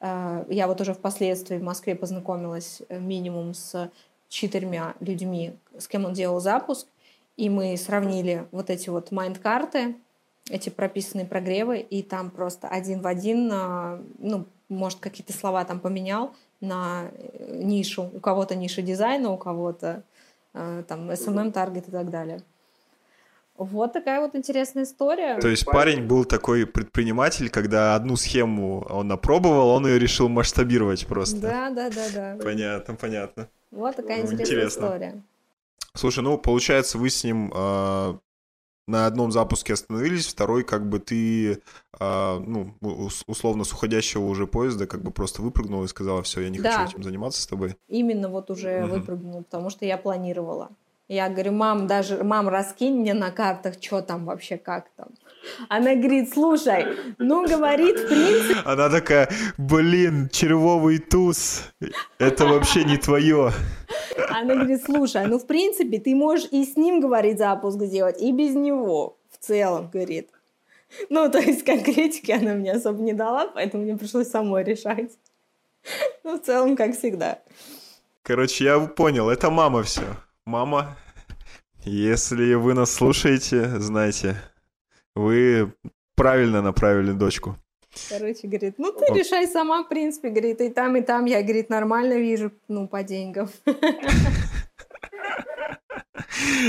[0.00, 3.90] Э, я вот уже впоследствии в Москве познакомилась э, минимум с
[4.28, 6.88] четырьмя людьми, с кем он делал запуск,
[7.36, 9.96] и мы сравнили вот эти вот майнд-карты,
[10.50, 15.78] эти прописанные прогревы, и там просто один в один, э, ну, может, какие-то слова там
[15.78, 17.10] поменял на
[17.48, 18.10] нишу.
[18.12, 20.02] У кого-то ниша дизайна, у кого-то
[20.52, 22.40] там SMM-таргет и так далее.
[23.56, 25.38] Вот такая вот интересная история.
[25.38, 31.06] То есть парень был такой предприниматель, когда одну схему он опробовал, он ее решил масштабировать
[31.06, 31.40] просто.
[31.40, 32.36] Да, да, да, да.
[32.42, 33.48] Понятно, понятно.
[33.70, 34.80] Вот такая ну, интересная Интересно.
[34.80, 35.22] история.
[35.94, 38.14] Слушай, ну получается, вы с ним э,
[38.86, 42.74] на одном запуске остановились, второй, как бы ты, э, ну,
[43.26, 46.78] условно, с уходящего уже поезда, как бы просто выпрыгнул и сказала, все, я не да.
[46.78, 47.76] хочу этим заниматься с тобой.
[47.88, 48.94] Именно вот уже угу.
[48.94, 50.70] выпрыгнул, потому что я планировала.
[51.08, 55.08] Я говорю, мам, даже, мам, раскинь мне на картах, что там вообще, как там.
[55.68, 56.86] Она говорит, слушай,
[57.18, 58.60] ну, говорит, в принципе...
[58.64, 61.64] Она такая, блин, червовый туз,
[62.18, 63.52] это вообще не твое.
[64.30, 68.32] Она говорит, слушай, ну, в принципе, ты можешь и с ним, говорит, запуск сделать, и
[68.32, 70.30] без него в целом, говорит.
[71.10, 75.10] Ну, то есть конкретики она мне особо не дала, поэтому мне пришлось самой решать.
[76.22, 77.40] Ну, в целом, как всегда.
[78.22, 80.04] Короче, я понял, это мама все
[80.46, 80.96] мама,
[81.84, 84.36] если вы нас слушаете, знайте,
[85.14, 85.72] вы
[86.14, 87.56] правильно направили дочку.
[88.08, 91.70] Короче, говорит, ну ты решай сама, в принципе, говорит, и там, и там я, говорит,
[91.70, 93.48] нормально вижу, ну, по деньгам.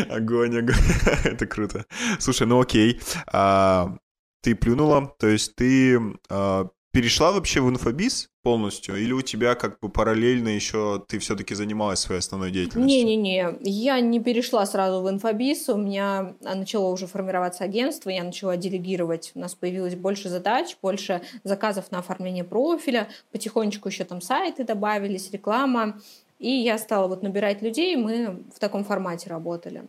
[0.09, 0.75] Огонь, огонь.
[1.23, 1.85] Это круто.
[2.19, 3.01] Слушай, ну окей.
[3.27, 3.97] А,
[4.41, 8.95] ты плюнула, то есть ты а, перешла вообще в инфобиз полностью?
[8.95, 13.05] Или у тебя как бы параллельно еще ты все-таки занималась своей основной деятельностью?
[13.05, 18.55] Не-не-не, я не перешла сразу в инфобиз, у меня начало уже формироваться агентство, я начала
[18.55, 24.63] делегировать, у нас появилось больше задач, больше заказов на оформление профиля, потихонечку еще там сайты
[24.63, 25.99] добавились, реклама,
[26.39, 29.83] и я стала вот набирать людей, мы в таком формате работали.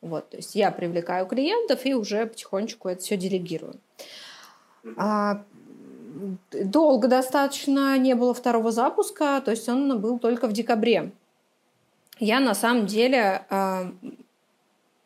[0.00, 3.74] Вот, то есть я привлекаю клиентов и уже потихонечку это все делегирую.
[4.96, 5.44] А
[6.52, 11.12] долго достаточно не было второго запуска, то есть он был только в декабре.
[12.18, 13.92] Я на самом деле э,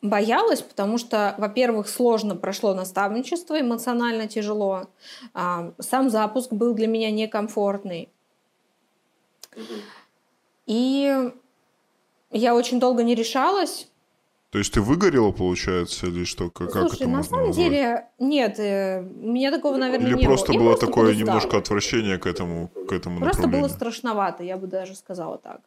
[0.01, 4.87] боялась, потому что, во-первых, сложно прошло наставничество, эмоционально тяжело.
[5.35, 8.09] Э, сам запуск был для меня некомфортный.
[10.67, 11.33] И
[12.31, 13.90] я очень долго не решалась.
[14.51, 16.51] То есть ты выгорела, получается, или что?
[16.51, 17.57] Как, Слушай, это на самом назвать?
[17.57, 20.59] деле нет, э, у меня такого, наверное, или не просто было.
[20.59, 24.97] было просто такое немножко отвращение к этому, к этому Просто было страшновато, я бы даже
[24.97, 25.61] сказала так.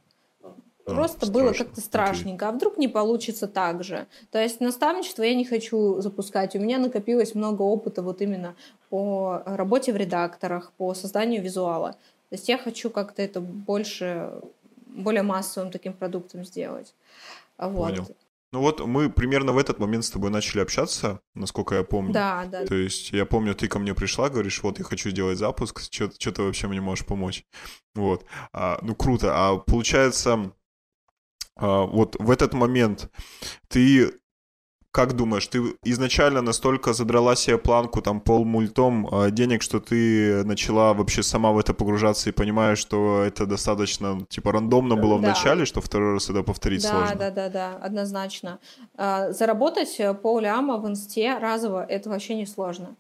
[0.86, 1.34] А, Просто страшно.
[1.34, 2.46] было как-то страшненько.
[2.46, 2.50] Okay.
[2.50, 4.06] А вдруг не получится так же?
[4.32, 6.54] То есть наставничество я не хочу запускать.
[6.58, 8.54] У меня накопилось много опыта вот именно
[8.90, 11.94] по работе в редакторах, по созданию визуала.
[11.94, 14.30] То есть я хочу как-то это больше,
[14.88, 16.94] более массовым таким продуктом сделать.
[17.58, 17.92] Вот.
[17.92, 18.08] Понял.
[18.54, 22.14] Ну вот мы примерно в этот момент с тобой начали общаться, насколько я помню.
[22.14, 22.64] Да, да.
[22.68, 26.08] То есть я помню, ты ко мне пришла, говоришь, вот я хочу сделать запуск, что
[26.08, 27.46] ты вообще мне можешь помочь.
[27.96, 28.26] Вот.
[28.52, 29.34] А, ну круто.
[29.34, 30.54] А получается,
[31.56, 33.12] а, вот в этот момент
[33.70, 34.14] ты
[34.94, 40.44] как думаешь, ты изначально настолько задрала себе планку там пол мультом э, денег, что ты
[40.44, 45.22] начала вообще сама в это погружаться и понимаешь, что это достаточно типа рандомно было в
[45.22, 45.30] да.
[45.30, 47.16] начале, что второй раз это повторить да, сложно?
[47.16, 48.60] Да, да, да, однозначно.
[48.96, 52.96] А, заработать пол ляма в инсте разово это вообще не сложно.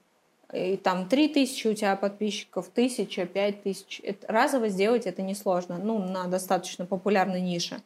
[0.51, 4.01] И там три тысячи у тебя подписчиков, тысяча, пять тысяч.
[4.27, 7.83] Разово сделать это несложно, ну, на достаточно популярной нише.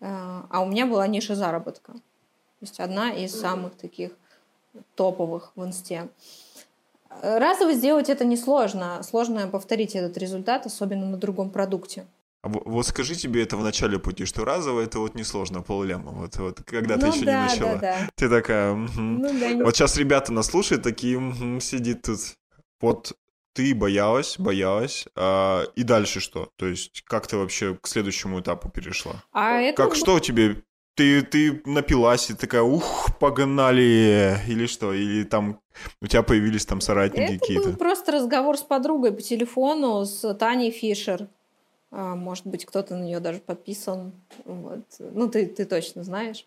[0.00, 1.92] А, а у меня была ниша заработка.
[2.64, 4.12] То есть одна из самых таких
[4.94, 6.08] топовых в инсте.
[7.22, 9.02] Разово сделать это несложно.
[9.02, 12.06] Сложно повторить этот результат, особенно на другом продукте.
[12.40, 16.10] А вот скажи тебе это в начале пути, что разово это вот несложно, полляма.
[16.12, 17.72] Вот, вот когда ну, ты еще да, не начала.
[17.74, 18.10] Да, да.
[18.14, 18.90] Ты такая, угу.
[18.96, 22.20] ну, да, вот сейчас ребята нас слушают, такие, угу, сидит тут.
[22.80, 23.12] Вот
[23.52, 26.50] ты боялась, боялась, а, и дальше что?
[26.56, 29.22] То есть как ты вообще к следующему этапу перешла?
[29.32, 29.82] А это...
[29.82, 30.62] Как что тебе
[30.94, 35.60] ты, ты напилась и такая, ух, погнали, или что, или там
[36.00, 37.62] у тебя появились там соратники какие-то?
[37.62, 41.28] Это был просто разговор с подругой по телефону, с Таней Фишер.
[41.96, 44.12] А, может быть, кто-то на нее даже подписан.
[44.44, 44.80] Вот.
[44.98, 46.44] Ну, ты, ты точно знаешь.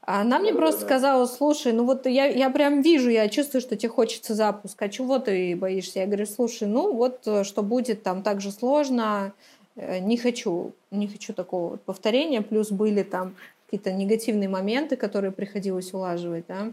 [0.00, 3.90] Она мне просто сказала, слушай, ну вот я, я прям вижу, я чувствую, что тебе
[3.90, 4.82] хочется запуск.
[4.82, 6.00] А чего ты боишься?
[6.00, 9.34] Я говорю, слушай, ну вот э, что будет там так же сложно,
[9.76, 12.42] э, не хочу, не хочу такого повторения.
[12.42, 13.36] Плюс были там
[13.72, 16.72] какие-то негативные моменты, которые приходилось улаживать, да.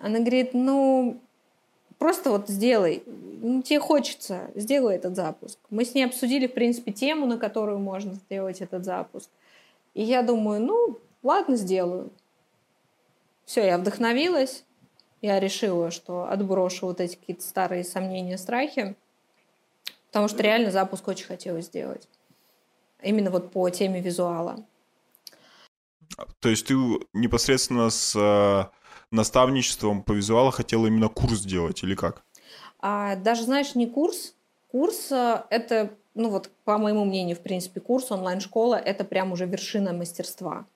[0.00, 1.18] Она говорит, ну,
[1.98, 5.58] просто вот сделай, ну, тебе хочется, сделай этот запуск.
[5.68, 9.28] Мы с ней обсудили, в принципе, тему, на которую можно сделать этот запуск.
[9.94, 12.10] И я думаю, ну, ладно, сделаю.
[13.44, 14.62] Все, я вдохновилась,
[15.22, 18.94] я решила, что отброшу вот эти какие-то старые сомнения, страхи,
[20.06, 22.06] потому что реально запуск очень хотелось сделать.
[23.02, 24.64] Именно вот по теме визуала.
[26.40, 26.74] То есть ты
[27.12, 28.64] непосредственно с э,
[29.10, 32.22] наставничеством по визуалу хотела именно курс сделать или как?
[32.80, 34.34] А, даже, знаешь, не курс.
[34.70, 39.46] Курс э,— это, ну вот, по моему мнению, в принципе, курс, онлайн-школа— это прям уже
[39.46, 40.66] вершина мастерства.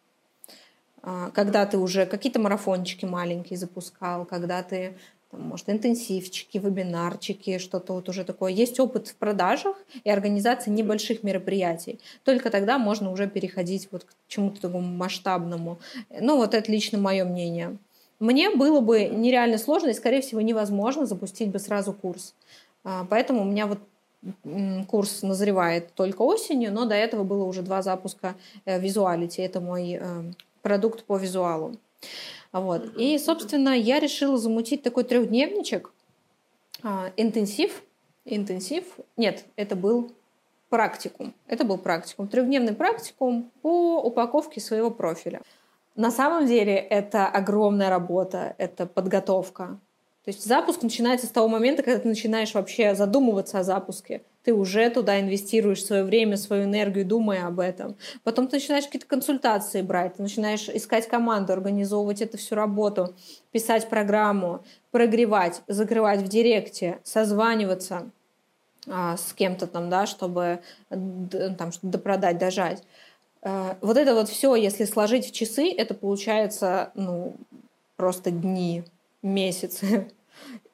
[1.02, 4.96] А, когда ты уже какие-то марафончики маленькие запускал, когда ты
[5.38, 8.52] может, интенсивчики, вебинарчики, что-то вот уже такое.
[8.52, 11.98] Есть опыт в продажах и организации небольших мероприятий.
[12.24, 15.78] Только тогда можно уже переходить вот к чему-то такому масштабному.
[16.20, 17.76] Ну, вот это лично мое мнение.
[18.18, 22.34] Мне было бы нереально сложно и, скорее всего, невозможно запустить бы сразу курс.
[22.84, 23.78] А, поэтому у меня вот
[24.88, 29.40] курс назревает только осенью, но до этого было уже два запуска э, визуалити.
[29.42, 30.22] Это мой э,
[30.62, 31.76] продукт по визуалу.
[32.60, 32.96] Вот.
[32.96, 35.92] И, собственно, я решила замутить такой трехдневничек,
[36.82, 37.82] а, интенсив,
[38.24, 38.84] интенсив,
[39.16, 40.12] нет, это был
[40.70, 45.42] практикум, это был практикум, трехдневный практикум по упаковке своего профиля.
[45.96, 49.78] На самом деле это огромная работа, это подготовка.
[50.24, 54.54] То есть запуск начинается с того момента, когда ты начинаешь вообще задумываться о запуске ты
[54.54, 57.96] уже туда инвестируешь свое время, свою энергию, думая об этом.
[58.22, 63.12] Потом ты начинаешь какие-то консультации брать, ты начинаешь искать команду, организовывать эту всю работу,
[63.50, 68.08] писать программу, прогревать, закрывать в директе, созваниваться
[68.86, 72.84] а, с кем-то там, да, чтобы там что-то допродать, дожать.
[73.42, 77.34] А, вот это вот все, если сложить в часы, это получается, ну,
[77.96, 78.84] просто дни,
[79.22, 80.08] месяцы.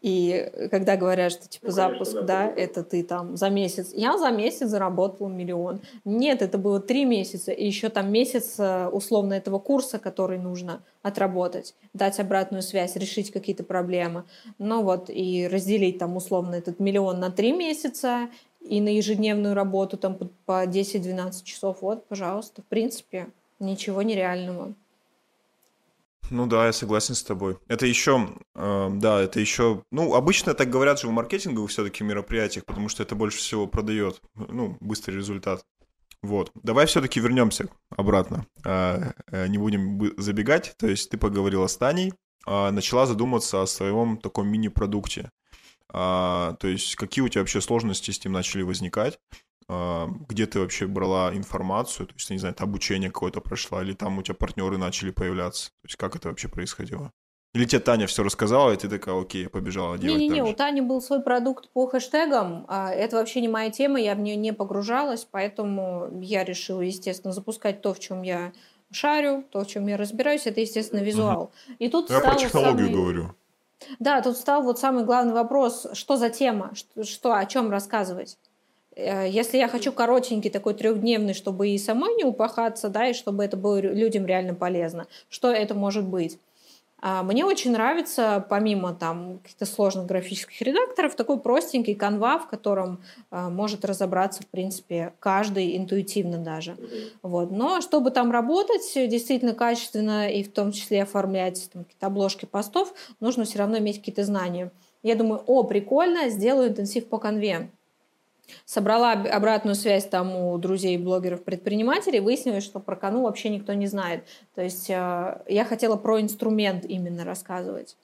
[0.02, 3.92] И когда говорят, что типа ну, запуск, конечно, да, это ты там за месяц.
[3.94, 5.80] Я за месяц заработала миллион.
[6.04, 7.52] Нет, это было три месяца.
[7.52, 13.30] И еще там месяц э, условно этого курса, который нужно отработать, дать обратную связь, решить
[13.30, 14.24] какие-то проблемы.
[14.58, 18.28] Ну вот, и разделить там условно этот миллион на три месяца
[18.60, 21.78] и на ежедневную работу там по 10-12 часов.
[21.80, 23.28] Вот, пожалуйста, в принципе,
[23.60, 24.74] ничего нереального.
[26.32, 27.58] Ну да, я согласен с тобой.
[27.68, 32.64] Это еще, э, да, это еще, ну, обычно так говорят же в маркетинговых все-таки мероприятиях,
[32.64, 35.62] потому что это больше всего продает, ну, быстрый результат.
[36.22, 36.50] Вот.
[36.54, 38.46] Давай все-таки вернемся обратно.
[38.64, 40.74] Э, э, не будем забегать.
[40.78, 42.14] То есть ты поговорила с Таней,
[42.46, 45.30] э, начала задуматься о своем таком мини-продукте.
[45.92, 49.18] Э, то есть какие у тебя вообще сложности с этим начали возникать?
[49.68, 54.18] А, где ты вообще брала информацию, то есть, не знаю, обучение какое-то прошла, или там
[54.18, 57.10] у тебя партнеры начали появляться, то есть как это вообще происходило?
[57.54, 61.02] Или тебе Таня все рассказала, и ты такая, окей, побежала делать Не-не-не, у Тани был
[61.02, 65.26] свой продукт по хэштегам, а это вообще не моя тема, я в нее не погружалась,
[65.30, 68.52] поэтому я решила, естественно, запускать то, в чем я
[68.90, 71.42] шарю, то, в чем я разбираюсь, это, естественно, визуал.
[71.42, 71.76] Угу.
[71.78, 73.00] И тут я про технологию самый...
[73.00, 73.34] говорю.
[73.98, 78.38] Да, тут стал вот самый главный вопрос, что за тема, что, что о чем рассказывать.
[78.96, 83.44] Э, если я хочу коротенький такой трехдневный, чтобы и самой не упахаться, да, и чтобы
[83.44, 86.38] это было людям реально полезно, что это может быть?
[87.04, 93.00] А, мне очень нравится, помимо там каких-то сложных графических редакторов, такой простенький канва, в котором
[93.28, 96.76] а, может разобраться, в принципе, каждый интуитивно даже.
[97.22, 97.50] Вот.
[97.50, 102.94] Но чтобы там работать действительно качественно и в том числе оформлять там, какие-то обложки постов,
[103.18, 104.70] нужно все равно иметь какие-то знания.
[105.02, 107.68] Я думаю, о, прикольно, сделаю интенсив по конве.
[108.64, 113.86] Собрала обратную связь там у друзей, блогеров, предпринимателей, выяснилось, что про кану вообще никто не
[113.86, 114.24] знает.
[114.54, 117.96] То есть э, я хотела про инструмент именно рассказывать.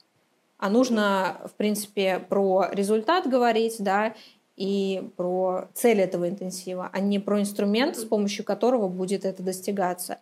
[0.57, 4.13] А нужно, в принципе, про результат говорить, да,
[4.59, 10.19] и про цель этого интенсива, а не про инструмент, с помощью которого будет это достигаться.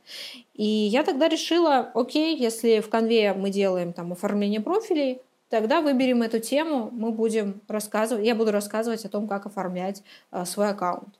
[0.53, 6.21] И я тогда решила, окей, если в конве мы делаем там оформление профилей, тогда выберем
[6.21, 11.15] эту тему, мы будем рассказывать, я буду рассказывать о том, как оформлять э, свой аккаунт.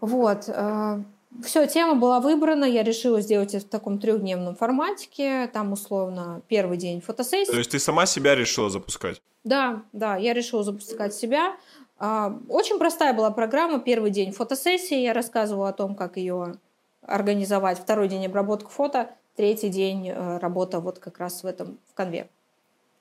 [0.00, 0.44] Вот.
[0.48, 1.02] Э,
[1.42, 6.76] все, тема была выбрана, я решила сделать это в таком трехдневном форматике, там условно первый
[6.76, 7.50] день фотосессии.
[7.50, 9.20] То есть ты сама себя решила запускать?
[9.42, 11.56] Да, да, я решила запускать себя.
[11.98, 16.54] А, очень простая была программа, первый день фотосессии, я рассказывала о том, как ее
[17.02, 21.94] организовать, второй день обработка фото, третий день э, работа вот как раз в этом, в
[21.94, 22.28] конве.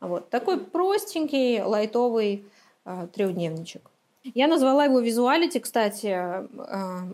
[0.04, 2.46] Вот, такой простенький, лайтовый
[2.86, 3.90] э, трехдневничек.
[4.26, 6.08] Я назвала его визуалити, кстати.
[6.08, 6.48] Э,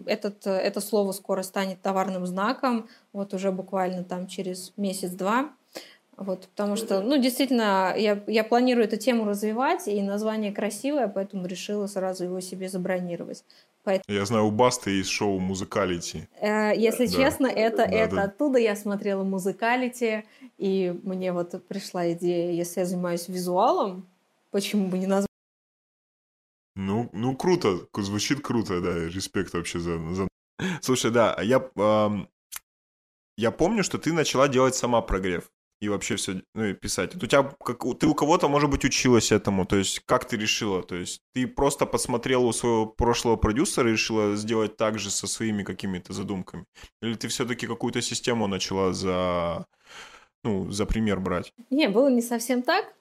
[0.07, 5.51] этот, это слово скоро станет товарным знаком, вот уже буквально там через месяц-два.
[6.17, 11.45] Вот, потому что, ну, действительно, я, я планирую эту тему развивать, и название красивое, поэтому
[11.45, 13.45] решила сразу его себе забронировать.
[13.83, 14.17] Поэтому...
[14.17, 16.27] Я знаю, у Басты есть шоу «Музыкалити».
[16.41, 17.13] Э, если да.
[17.13, 18.23] честно, это, да, это да.
[18.23, 20.25] оттуда я смотрела «Музыкалити»,
[20.57, 24.05] и мне вот пришла идея, если я занимаюсь визуалом,
[24.51, 25.29] почему бы не назвать
[26.75, 29.99] ну, ну круто, звучит круто, да, респект вообще за...
[30.13, 30.27] за...
[30.81, 32.09] Слушай, да, я, э,
[33.35, 35.51] я помню, что ты начала делать сама прогрев
[35.81, 37.15] и вообще все ну, писать.
[37.15, 40.83] у тебя, как, ты у кого-то, может быть, училась этому, то есть как ты решила?
[40.83, 45.27] То есть ты просто посмотрела у своего прошлого продюсера и решила сделать так же со
[45.27, 46.65] своими какими-то задумками?
[47.01, 49.65] Или ты все-таки какую-то систему начала за,
[50.43, 51.53] ну, за пример брать?
[51.69, 52.93] Не, было не совсем так.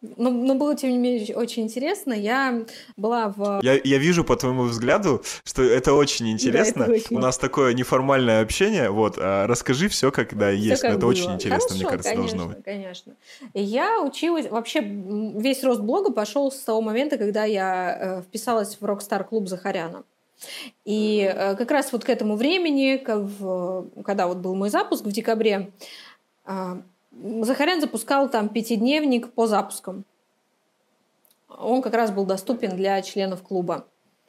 [0.00, 2.12] Но, но было, тем не менее, очень интересно.
[2.12, 2.64] Я
[2.96, 3.60] была в...
[3.64, 6.86] Я, я вижу по твоему взгляду, что это очень интересно.
[6.86, 7.16] Да, это очень...
[7.16, 8.90] У нас такое неформальное общение.
[8.90, 10.82] Вот, а расскажи все, как да, все есть.
[10.82, 11.10] Как это было.
[11.10, 12.64] очень интересно, Хорошо, мне кажется, конечно, должно быть.
[12.64, 13.16] Конечно.
[13.54, 14.48] Я училась...
[14.48, 19.48] Вообще, весь рост блога пошел с того момента, когда я э, вписалась в Rockstar клуб
[19.48, 20.04] Захаряна.
[20.84, 25.72] И э, как раз вот к этому времени, когда вот был мой запуск в декабре,
[26.44, 26.82] а,
[27.42, 30.04] Захарян запускал там пятидневник по запускам.
[31.48, 33.86] Он как раз был доступен для членов клуба.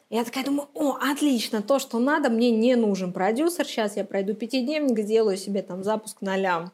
[0.09, 3.65] Я такая думаю, о, отлично, то, что надо, мне не нужен продюсер.
[3.65, 6.71] Сейчас я пройду пятидневник, сделаю себе там запуск на лям.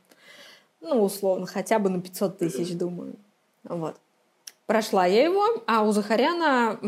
[0.80, 3.16] Ну, условно, хотя бы на 500 тысяч, думаю.
[3.64, 3.98] Вот.
[4.66, 6.80] Прошла я его, а у Захаряна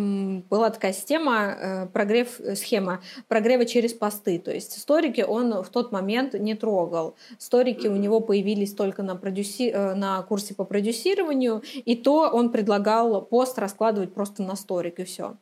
[0.49, 4.39] была такая система, э, прогрев, э, схема прогрева через посты.
[4.39, 7.15] То есть сторики он в тот момент не трогал.
[7.37, 9.69] Сторики у него появились только на, продюси...
[9.69, 15.03] Э, на курсе по продюсированию, и то он предлагал пост раскладывать просто на сторик, и
[15.03, 15.35] все.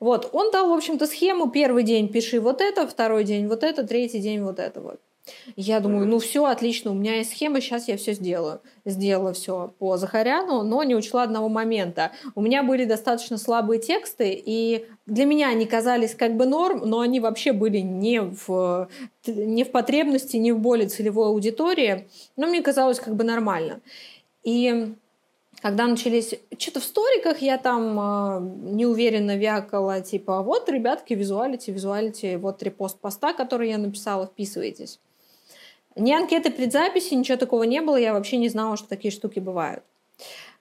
[0.00, 1.50] Вот, он дал, в общем-то, схему.
[1.50, 5.00] Первый день пиши вот это, второй день вот это, третий день вот это вот.
[5.56, 8.60] Я думаю, ну все, отлично, у меня есть схема, сейчас я все сделаю.
[8.84, 12.12] Сделала все по Захаряну, но не учла одного момента.
[12.34, 17.00] У меня были достаточно слабые тексты, и для меня они казались как бы норм, но
[17.00, 18.88] они вообще были не в,
[19.26, 23.80] не в потребности, не в более целевой аудитории, но мне казалось как бы нормально.
[24.44, 24.94] И
[25.60, 32.36] когда начались что-то в сториках, я там э, неуверенно вякала, типа, вот, ребятки, визуалити, визуалити,
[32.36, 35.00] вот репост поста, который я написала, вписывайтесь.
[35.98, 37.96] Ни анкеты предзаписи, ничего такого не было.
[37.96, 39.82] Я вообще не знала, что такие штуки бывают.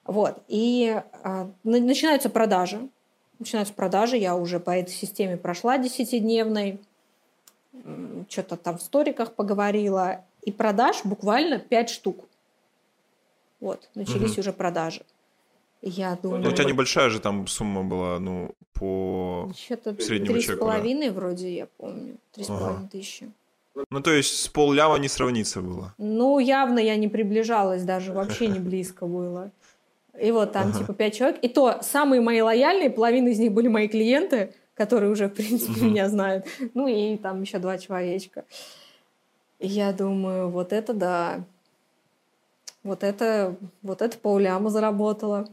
[0.04, 0.38] Вот.
[0.48, 2.88] И э, начинаются продажи.
[3.40, 4.18] Начинаются продажи.
[4.18, 6.80] Я уже по этой системе прошла десятидневной.
[8.30, 10.22] Что-то там в сториках поговорила.
[10.42, 12.26] И продаж буквально 5 штук.
[13.60, 13.90] Вот.
[13.96, 14.42] Начались угу.
[14.42, 15.02] уже продажи.
[15.82, 16.42] Я думаю...
[16.42, 20.48] Ну, у тебя небольшая же там сумма была, ну, по Что-то среднему человеку.
[20.48, 22.18] Три с половиной вроде, я помню.
[22.32, 23.32] Три с половиной тысячи.
[23.90, 25.94] Ну, то есть с поллява не сравнится было?
[25.98, 29.52] Ну, явно я не приближалась даже, вообще не близко было.
[30.20, 30.80] И вот там ага.
[30.80, 31.40] типа пять человек.
[31.42, 35.82] И то самые мои лояльные, половина из них были мои клиенты, которые уже, в принципе,
[35.82, 36.46] меня знают.
[36.74, 38.46] Ну и там еще два человечка.
[39.60, 41.44] И я думаю, вот это да.
[42.84, 45.48] Вот это, вот это полляма заработала.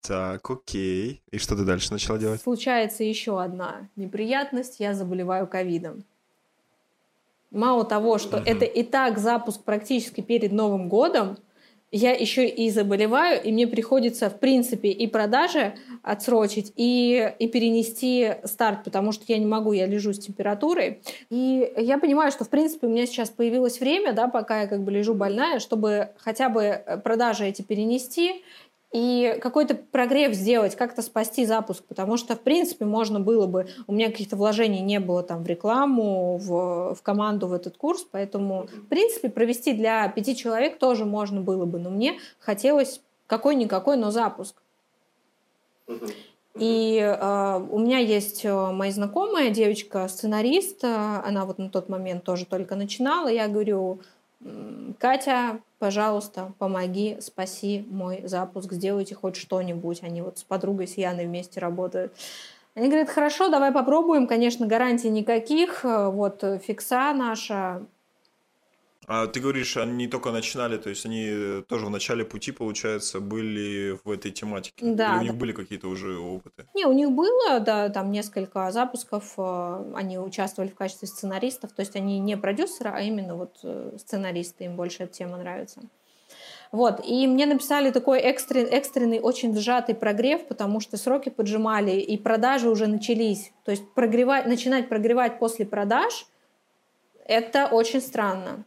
[0.00, 1.22] Так, окей.
[1.30, 2.42] И что ты дальше начала делать?
[2.42, 4.80] Случается еще одна неприятность.
[4.80, 6.04] Я заболеваю ковидом.
[7.54, 8.42] Мало того, что mm-hmm.
[8.46, 11.38] это и так запуск практически перед Новым годом,
[11.96, 18.32] я еще и заболеваю, и мне приходится, в принципе, и продажи отсрочить, и, и перенести
[18.42, 21.02] старт, потому что я не могу, я лежу с температурой.
[21.30, 24.82] И я понимаю, что, в принципе, у меня сейчас появилось время, да, пока я как
[24.82, 28.42] бы лежу больная, чтобы хотя бы продажи эти перенести,
[28.94, 33.92] и какой-то прогрев сделать, как-то спасти запуск, потому что, в принципе, можно было бы, у
[33.92, 38.68] меня каких-то вложений не было там в рекламу, в, в команду, в этот курс, поэтому,
[38.72, 44.12] в принципе, провести для пяти человек тоже можно было бы, но мне хотелось какой-никакой, но
[44.12, 44.54] запуск.
[46.56, 52.22] И э, у меня есть э, моя знакомая девочка, сценарист, она вот на тот момент
[52.22, 53.26] тоже только начинала.
[53.26, 53.98] Я говорю,
[54.98, 60.02] Катя, пожалуйста, помоги, спаси мой запуск, сделайте хоть что-нибудь.
[60.02, 62.14] Они вот с подругой, с Яной вместе работают.
[62.74, 64.26] Они говорят, хорошо, давай попробуем.
[64.26, 65.84] Конечно, гарантий никаких.
[65.84, 67.82] Э, вот фикса наша,
[69.06, 73.98] а ты говоришь, они только начинали, то есть они тоже в начале пути, получается, были
[74.04, 74.74] в этой тематике?
[74.80, 75.14] Да.
[75.14, 75.38] Или у них да.
[75.38, 76.66] были какие-то уже опыты?
[76.74, 81.80] Не, у них было, да, там несколько запусков, э, они участвовали в качестве сценаристов, то
[81.80, 85.82] есть они не продюсеры, а именно вот э, сценаристы, им больше эта тема нравится.
[86.72, 92.16] Вот, и мне написали такой экстрен, экстренный, очень сжатый прогрев, потому что сроки поджимали, и
[92.16, 93.52] продажи уже начались.
[93.64, 96.26] То есть прогревать, начинать прогревать после продаж–
[97.24, 98.64] это очень странно.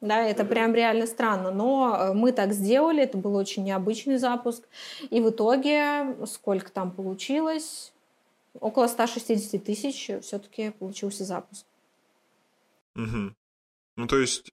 [0.00, 1.50] Да, это прям реально странно.
[1.50, 4.62] Но э, мы так сделали, это был очень необычный запуск.
[5.10, 7.92] И в итоге, сколько там получилось?
[8.60, 11.64] Около 160 тысяч все-таки получился запуск.
[12.94, 13.34] Угу.
[13.96, 14.50] Ну, то есть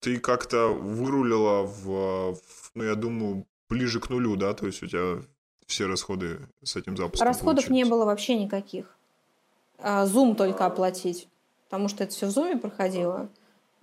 [0.00, 4.54] ты как-то вырулила в, в, ну, я думаю, ближе к нулю, да?
[4.54, 5.22] То есть у тебя
[5.66, 7.84] все расходы с этим запуском Расходов получились.
[7.84, 8.96] не было вообще никаких.
[9.78, 11.28] А, Zoom только оплатить,
[11.64, 13.16] потому что это все в Zoom проходило.
[13.16, 13.28] А,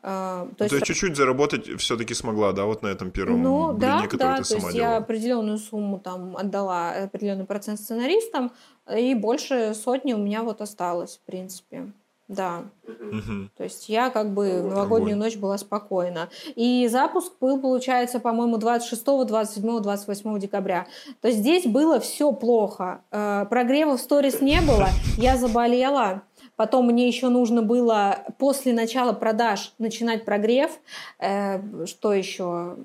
[0.03, 3.79] то, есть, то есть чуть-чуть заработать все-таки смогла, да, вот на этом первом ну, блине,
[3.79, 4.91] да, который да, ты сама то есть делала?
[4.91, 8.51] я определенную сумму там отдала, определенный процент сценаристам,
[8.93, 11.93] и больше сотни у меня вот осталось, в принципе.
[12.27, 12.63] Да.
[12.87, 13.49] Угу.
[13.55, 16.29] То есть я как бы в новогоднюю ночь была спокойна.
[16.55, 20.87] И запуск был, получается, по-моему, 26, 27, 28 декабря.
[21.21, 23.03] То есть здесь было все плохо.
[23.11, 24.87] Э, прогрева в сторис не было,
[25.17, 26.23] я заболела.
[26.55, 30.71] Потом мне еще нужно было после начала продаж начинать прогрев.
[31.19, 32.77] Э, что еще?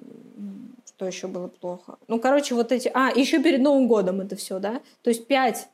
[0.86, 1.96] Что еще было плохо?
[2.08, 2.90] Ну, короче, вот эти...
[2.92, 4.80] А, еще перед Новым годом это все, да?
[5.02, 5.68] То есть пять,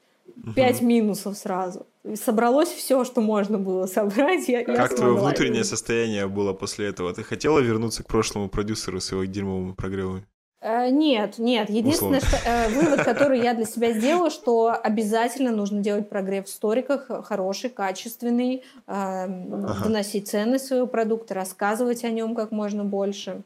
[0.54, 1.86] пять минусов сразу.
[2.14, 4.48] Собралось все, что можно было собрать.
[4.48, 7.14] Я, как я твое внутреннее состояние было после этого?
[7.14, 10.26] Ты хотела вернуться к прошлому продюсеру с его дерьмовыми прогревами?
[10.64, 11.68] Э, нет, нет.
[11.68, 16.48] Единственное, что, э, вывод, который я для себя сделала, что обязательно нужно делать прогрев в
[16.48, 19.84] сториках, хороший, качественный, э, ага.
[19.84, 23.42] доносить ценность своего продукта, рассказывать о нем как можно больше.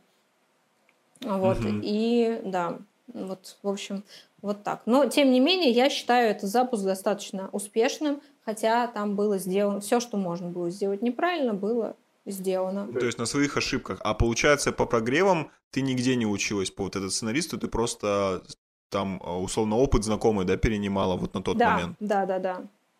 [1.23, 1.59] Вот.
[1.59, 1.81] Угу.
[1.83, 2.79] И да,
[3.13, 4.05] вот, в общем,
[4.41, 4.83] вот так.
[4.87, 9.99] Но, тем не менее, я считаю этот запуск достаточно успешным, хотя там было сделано все,
[9.99, 11.97] что можно было сделать неправильно, было
[12.29, 12.93] сделано.
[12.93, 14.01] То есть на своих ошибках.
[14.03, 18.43] А получается, по прогревам ты нигде не училась по вот этот сценаристу, ты просто
[18.91, 21.97] там условно опыт знакомый, да, перенимала вот на тот да, момент?
[22.01, 22.57] Да, да, да,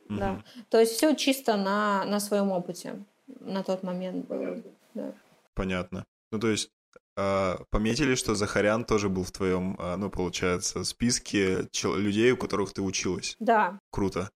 [0.09, 0.19] угу.
[0.19, 0.45] да.
[0.71, 3.03] То есть все чисто на, на своем опыте
[3.41, 4.63] на тот момент было.
[4.95, 5.13] Да.
[5.55, 6.05] Понятно.
[6.31, 6.71] Ну, то есть
[7.17, 12.73] а, пометили, что Захарян тоже был в твоем, а, ну, получается, списке людей, у которых
[12.73, 13.37] ты училась.
[13.41, 13.79] Да.
[13.91, 14.31] Круто.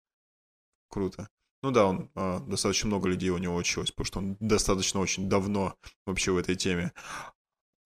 [0.88, 1.28] Круто.
[1.62, 5.28] Ну да, он э, достаточно много людей у него училось, потому что он достаточно очень
[5.28, 5.74] давно
[6.06, 6.92] вообще в этой теме.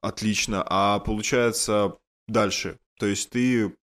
[0.01, 0.65] Отлично.
[0.67, 1.97] А получается
[2.27, 2.79] дальше.
[2.99, 3.77] То есть ты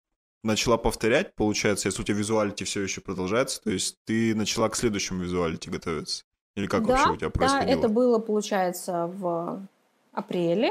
[0.43, 4.77] начала повторять, получается, если у тебя визуалити все еще продолжается, то есть ты начала к
[4.77, 6.25] следующему визуалити готовиться?
[6.55, 7.67] Или как да, вообще у тебя происходило?
[7.67, 9.67] Да, это было, получается, в
[10.13, 10.71] апреле.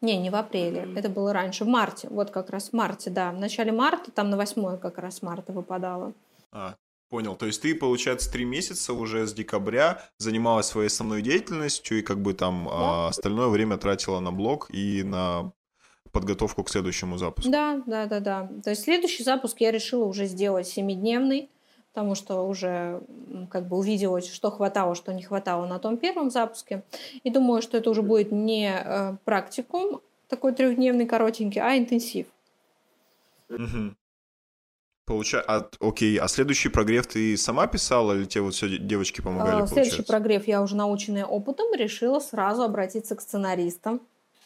[0.00, 3.32] Не, не в апреле, это было раньше, в марте, вот как раз в марте, да.
[3.32, 6.12] В начале марта, там на 8 как раз марта выпадало.
[6.52, 6.76] А,
[7.14, 7.36] Понял.
[7.36, 12.20] То есть ты, получается, три месяца уже с декабря занималась своей основной деятельностью и как
[12.20, 12.70] бы там да.
[12.72, 15.52] а, остальное время тратила на блог и на
[16.10, 17.48] подготовку к следующему запуску.
[17.52, 18.50] Да, да, да, да.
[18.64, 21.50] То есть следующий запуск я решила уже сделать семидневный,
[21.92, 23.00] потому что уже
[23.48, 26.82] как бы увидела, что хватало, что не хватало на том первом запуске.
[27.22, 32.26] И думаю, что это уже будет не э, практикум такой трехдневный, коротенький, а интенсив.
[33.50, 33.94] Угу.
[35.06, 35.42] Получа...
[35.46, 39.62] А, окей, а следующий прогрев ты сама писала или тебе вот все девочки помогали?
[39.62, 44.00] А, следующий прогрев я уже наученная опытом решила сразу обратиться к сценаристам.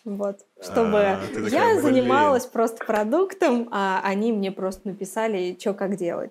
[0.05, 5.97] Вот, чтобы а, я такая, занималась просто продуктом, а они мне просто написали, что как
[5.97, 6.31] делать.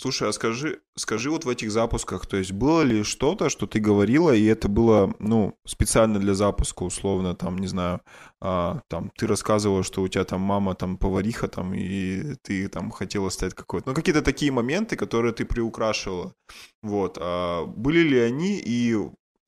[0.00, 3.80] Слушай, а скажи, скажи вот в этих запусках, то есть было ли что-то, что ты
[3.80, 8.00] говорила, и это было, ну, специально для запуска, условно, там, не знаю,
[8.40, 12.92] а, там, ты рассказывала, что у тебя там мама там повариха, там, и ты там
[12.92, 16.32] хотела стать какой-то, ну, какие-то такие моменты, которые ты приукрашивала,
[16.80, 18.96] вот, а были ли они, и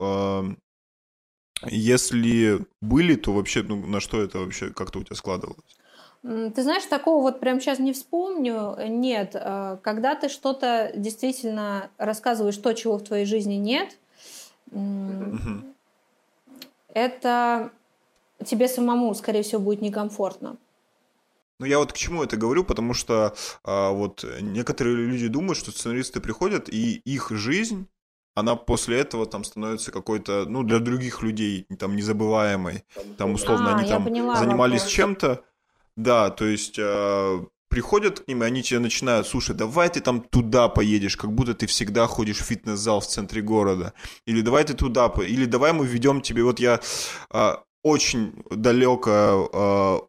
[0.01, 0.43] а,
[1.65, 5.77] если были, то вообще, ну, на что это вообще как-то у тебя складывалось?
[6.23, 8.75] Ты знаешь, такого вот прямо сейчас не вспомню.
[8.87, 13.97] Нет, э, когда ты что-то действительно рассказываешь то, чего в твоей жизни нет,
[16.93, 17.71] это
[18.45, 20.57] тебе самому, скорее всего, будет некомфортно.
[21.59, 25.71] Ну, я вот к чему это говорю, потому что а, вот некоторые люди думают, что
[25.71, 27.87] сценаристы приходят, и их жизнь,
[28.33, 32.83] она после этого там становится какой-то, ну, для других людей там незабываемой.
[33.17, 35.43] Там, условно, а, они там занимались чем-то.
[35.97, 40.21] Да, то есть а, приходят к ним, и они тебе начинают, слушай, давай ты там
[40.21, 43.93] туда поедешь, как будто ты всегда ходишь в фитнес-зал в центре города.
[44.25, 46.79] Или давай ты туда, или давай мы ведем тебе, вот я
[47.29, 49.49] а, очень далеко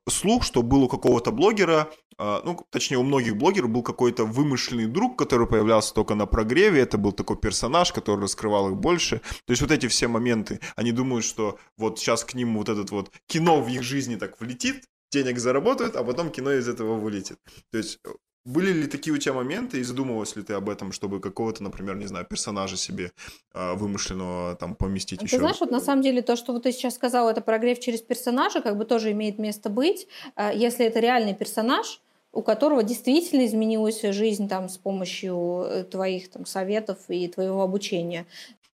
[0.05, 4.24] э, слух, что был у какого-то блогера, э, ну, точнее, у многих блогеров был какой-то
[4.24, 9.20] вымышленный друг, который появлялся только на прогреве, это был такой персонаж, который раскрывал их больше.
[9.47, 12.91] То есть вот эти все моменты, они думают, что вот сейчас к ним вот этот
[12.91, 17.39] вот кино в их жизни так влетит, денег заработают, а потом кино из этого вылетит.
[17.71, 18.01] То есть
[18.45, 21.97] были ли такие у тебя моменты, и задумывалась ли ты об этом, чтобы какого-то, например,
[21.97, 23.13] не знаю, персонажа себе
[23.55, 25.37] э, вымышленного там поместить ты еще?
[25.37, 28.01] Ты знаешь, вот на самом деле то, что вот ты сейчас сказал, это прогрев через
[28.01, 30.09] персонажа, как бы тоже имеет место быть.
[30.37, 32.01] Э, если это реальный персонаж,
[32.33, 38.27] у которого действительно изменилась жизнь там с помощью э, твоих там советов и твоего обучения.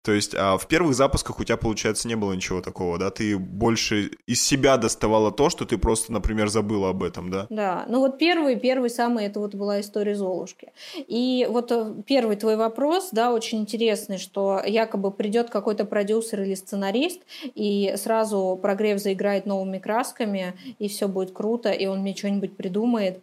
[0.05, 3.09] То есть а в первых запусках у тебя, получается, не было ничего такого, да?
[3.09, 7.47] Ты больше из себя доставала то, что ты просто, например, забыла об этом, да?
[7.49, 7.85] Да.
[7.89, 10.73] Ну вот первый, первый самый, это вот была история Золушки.
[10.95, 16.53] И вот э, первый твой вопрос, да, очень интересный, что якобы придет какой-то продюсер или
[16.53, 17.21] сценарист,
[17.55, 23.21] и сразу прогрев заиграет новыми красками, и все будет круто, и он мне что-нибудь придумает.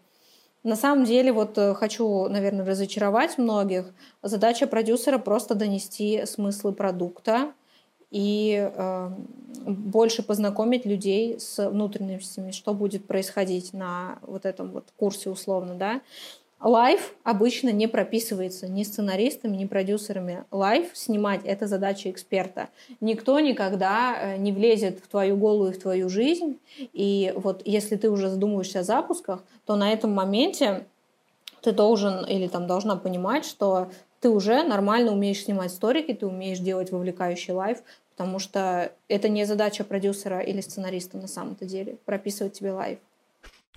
[0.65, 3.93] На самом деле, вот э, хочу, наверное, разочаровать многих.
[4.23, 7.53] Задача продюсера просто донести смыслы продукта
[8.13, 9.11] и э,
[9.67, 16.01] больше познакомить людей с внутренностями, что будет происходить на вот этом вот курсе условно, да.
[16.63, 20.45] Live обычно не прописывается ни сценаристами, ни продюсерами.
[20.53, 22.69] Live снимать– это задача эксперта.
[23.01, 26.61] Никто никогда э, не влезет в твою голову и в твою жизнь.
[26.79, 30.87] И вот если ты уже задумываешься о запусках, то на этом моменте
[31.63, 33.89] ты должен или там должна понимать, что
[34.21, 37.79] ты уже нормально умеешь снимать сторики, ты умеешь делать вовлекающий live,
[38.15, 42.99] потому что это не задача продюсера или сценариста на самом-то деле, прописывать тебе live.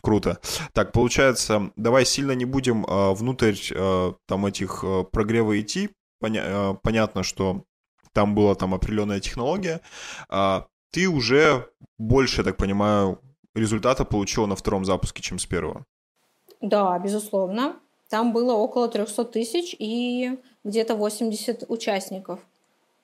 [0.05, 0.37] Круто.
[0.73, 5.89] Так, получается, давай сильно не будем э, внутрь э, там этих э, прогрева идти.
[6.21, 7.63] Поня- э, понятно, что
[8.13, 9.81] там была там определенная технология.
[10.29, 13.19] Э, ты уже больше, я так понимаю,
[13.55, 15.85] результата получила на втором запуске, чем с первого.
[16.61, 17.73] Да, безусловно.
[18.09, 22.39] Там было около 300 тысяч и где-то 80 участников.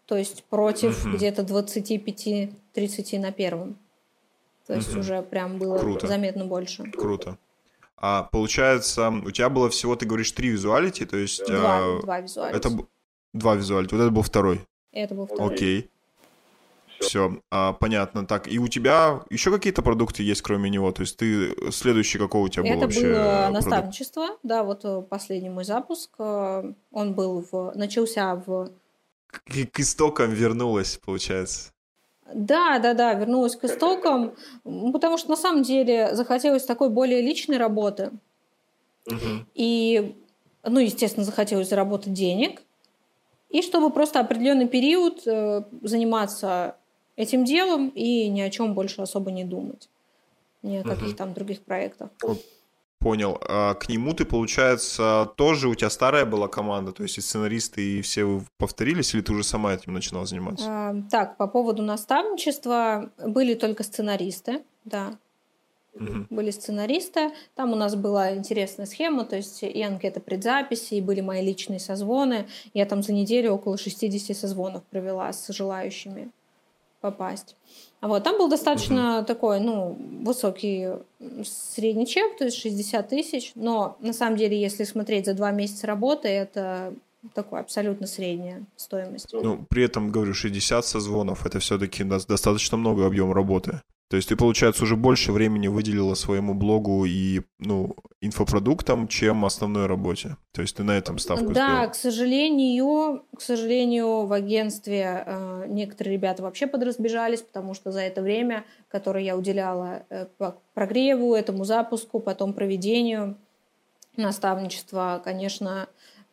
[0.06, 1.16] То есть против угу.
[1.16, 3.78] где-то 25-30 на первом.
[4.68, 5.00] То есть угу.
[5.00, 6.08] уже прям было Круто.
[6.08, 6.84] заметно больше.
[6.92, 7.38] Круто.
[7.98, 11.46] А получается, у тебя было всего, ты говоришь, три визуалити, то есть...
[11.46, 12.58] Два, а, два визуалити.
[12.58, 12.70] Это
[13.34, 14.62] два визуалити, вот это был второй.
[14.92, 15.54] Это был второй.
[15.54, 15.90] Окей.
[17.02, 18.26] Все, а, понятно.
[18.26, 20.92] Так, и у тебя еще какие-то продукты есть, кроме него?
[20.92, 23.54] То есть ты следующий какой у тебя был Это вообще было продукт?
[23.54, 26.12] наставничество, да, вот э, последний мой запуск.
[26.20, 27.74] Э, он был в...
[27.76, 28.72] начался в...
[29.28, 29.42] К,
[29.72, 31.71] к истокам вернулась, получается.
[32.34, 37.58] Да, да, да, вернулась к истокам, потому что на самом деле захотелось такой более личной
[37.58, 38.12] работы.
[39.08, 39.46] Угу.
[39.56, 40.16] И,
[40.64, 42.62] ну, естественно, захотелось заработать денег.
[43.50, 46.78] И чтобы просто определенный период э, заниматься
[47.18, 49.90] этим делом и ни о чем больше особо не думать.
[50.64, 51.16] Ни о каких угу.
[51.16, 52.10] там других проектах.
[53.02, 53.42] Понял.
[53.50, 57.82] А к нему ты, получается, тоже у тебя старая была команда, то есть и сценаристы,
[57.82, 60.66] и все вы повторились, или ты уже сама этим начинала заниматься?
[60.68, 65.18] А, так, по поводу наставничества были только сценаристы, да.
[65.96, 66.28] Угу.
[66.30, 67.32] Были сценаристы.
[67.56, 71.80] Там у нас была интересная схема, то есть и анкета предзаписи, и были мои личные
[71.80, 72.48] созвоны.
[72.76, 76.32] Я там за неделю около 60 созвонов провела с желающими
[77.02, 77.56] попасть.
[78.00, 79.26] Вот, там был достаточно угу.
[79.26, 80.90] такой, ну, высокий
[81.44, 85.88] средний чек, то есть 60 тысяч, но на самом деле, если смотреть за два месяца
[85.88, 86.94] работы, это
[87.34, 89.28] такой абсолютно средняя стоимость.
[89.32, 93.82] Ну, при этом, говорю, 60 созвонов, это все-таки достаточно много объем работы.
[94.12, 99.86] То есть ты, получается, уже больше времени выделила своему блогу и, ну, инфопродуктам, чем основной
[99.86, 100.36] работе.
[100.52, 101.88] То есть ты на этом ставку Да, сделала.
[101.88, 108.22] к сожалению, к сожалению, в агентстве э, некоторые ребята вообще подразбежались, потому что за это
[108.22, 110.26] время, которое я уделяла э,
[110.74, 113.38] прогреву, этому запуску, потом проведению
[114.18, 115.88] наставничества, конечно,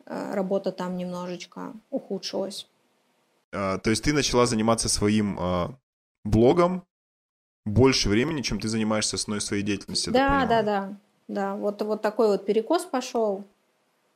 [0.05, 2.67] э, работа там немножечко ухудшилась.
[3.53, 5.75] А, то есть ты начала заниматься своим а,
[6.25, 6.83] блогом,
[7.65, 10.13] больше времени, чем ты занимаешься основной своей деятельностью.
[10.13, 10.93] Да, да, да,
[11.27, 11.55] да.
[11.55, 13.43] Вот, вот такой вот перекос пошел.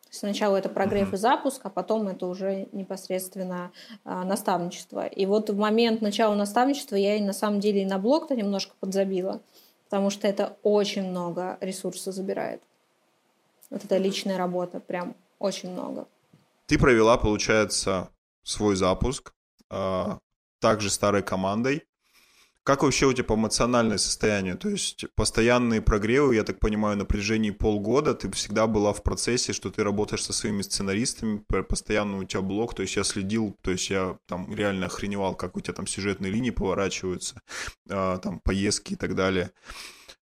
[0.09, 3.71] Сначала это прогрев и запуск, а потом это уже непосредственно
[4.05, 5.07] а, наставничество.
[5.07, 8.75] И вот в момент начала наставничества я и на самом деле и на блог-то немножко
[8.79, 9.41] подзабила,
[9.85, 12.61] потому что это очень много ресурса забирает.
[13.71, 16.07] Вот это личная работа, прям очень много.
[16.67, 18.09] Ты провела, получается,
[18.43, 19.33] свой запуск,
[19.71, 20.17] э,
[20.59, 21.87] также старой командой.
[22.63, 24.55] Как вообще у тебя эмоциональное состояние?
[24.55, 29.51] То есть постоянные прогревы, я так понимаю, на протяжении полгода ты всегда была в процессе,
[29.51, 33.71] что ты работаешь со своими сценаристами, постоянно у тебя блог, то есть я следил, то
[33.71, 37.41] есть я там реально охреневал, как у тебя там сюжетные линии поворачиваются,
[37.89, 39.51] а, там поездки и так далее.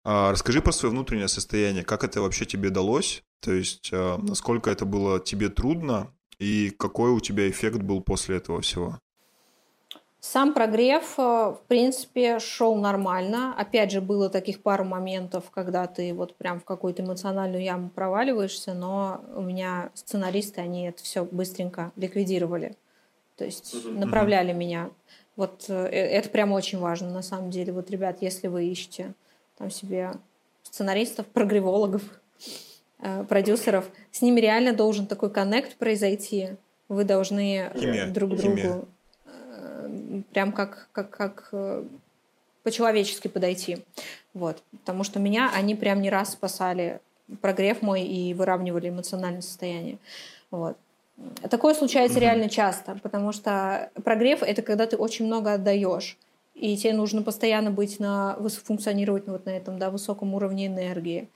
[0.04, 4.70] А, расскажи про свое внутреннее состояние, как это вообще тебе далось, то есть а, насколько
[4.70, 9.00] это было тебе трудно и какой у тебя эффект был после этого всего?
[10.32, 13.54] Сам прогрев, э, в принципе, шел нормально.
[13.56, 18.74] Опять же, было таких пару моментов, когда ты вот прям в какую-то эмоциональную яму проваливаешься,
[18.74, 22.74] но у меня сценаристы, они это все быстренько ликвидировали.
[23.36, 24.90] То есть направляли меня.
[25.36, 27.72] Вот э, э, это прям очень важно, на самом деле.
[27.72, 29.14] Вот, ребят, если вы ищете
[29.56, 30.10] там себе
[30.64, 32.02] сценаристов, прогревологов,
[33.28, 36.56] продюсеров, с ними реально должен такой коннект произойти.
[36.88, 38.06] Вы должны Химия.
[38.08, 38.56] друг другу...
[38.56, 38.82] Химия
[40.32, 41.84] прям как, как, как э,
[42.62, 43.78] по-человечески подойти.
[44.34, 44.62] Вот.
[44.72, 47.00] Потому что меня они прям не раз спасали
[47.40, 49.98] прогрев мой и выравнивали эмоциональное состояние.
[50.50, 50.76] Вот.
[51.50, 56.18] Такое случается реально часто, потому что прогрев это когда ты очень много отдаешь,
[56.54, 61.28] и тебе нужно постоянно быть на функционировать вот на этом да, высоком уровне энергии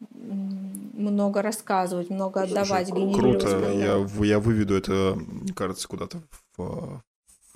[0.00, 3.42] много рассказывать, много отдавать, Слушай, генерировать.
[3.42, 6.18] Круто, я, я выведу это, мне кажется, куда-то
[6.56, 7.02] в,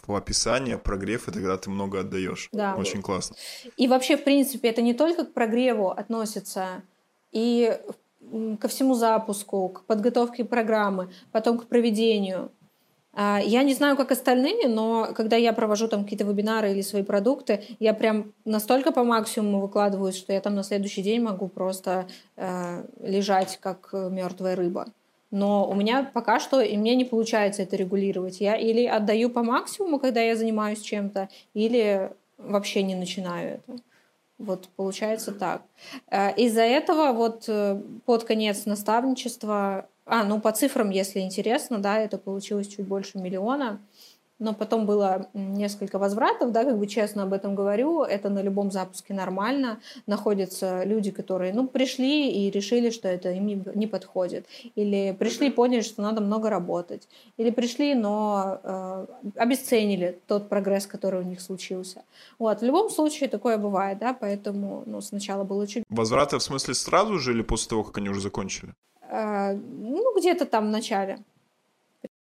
[0.07, 2.49] в описании прогрев, и тогда ты много отдаешь.
[2.53, 2.75] Да.
[2.77, 3.37] Очень классно.
[3.77, 6.83] И вообще, в принципе, это не только к прогреву относится,
[7.31, 7.79] и
[8.61, 12.51] ко всему запуску, к подготовке программы, потом к проведению.
[13.15, 17.03] А, я не знаю, как остальные, но когда я провожу там какие-то вебинары или свои
[17.03, 22.07] продукты, я прям настолько по максимуму выкладываю, что я там на следующий день могу просто
[22.37, 24.87] э, лежать как мертвая рыба
[25.33, 28.41] но у меня пока что и мне не получается это регулировать.
[28.41, 33.81] Я или отдаю по максимуму, когда я занимаюсь чем-то, или вообще не начинаю это.
[34.39, 35.63] Вот получается так.
[36.11, 41.99] Э, из-за этого вот э, под конец наставничества, а, ну по цифрам, если интересно, да,
[41.99, 43.81] это получилось чуть больше миллиона
[44.43, 48.71] но потом было несколько возвратов, да, как бы честно об этом говорю, это на любом
[48.71, 49.79] запуске нормально.
[50.07, 54.47] Находятся люди, которые, ну, пришли и решили, что это им не подходит.
[54.75, 57.09] Или пришли и поняли, что надо много работать.
[57.37, 62.03] Или пришли, но э, обесценили тот прогресс, который у них случился.
[62.39, 65.85] Вот, в любом случае такое бывает, да, поэтому, ну, сначала было чуть...
[65.89, 68.75] Возвраты в смысле сразу же или после того, как они уже закончили?
[69.03, 71.19] Э, ну, где-то там в начале.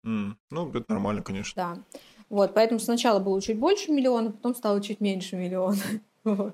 [0.06, 0.34] Mm.
[0.50, 1.54] Ну, это нормально, конечно.
[1.56, 2.00] Да.
[2.30, 5.78] Вот, поэтому сначала было чуть больше миллиона, потом стало чуть меньше миллиона.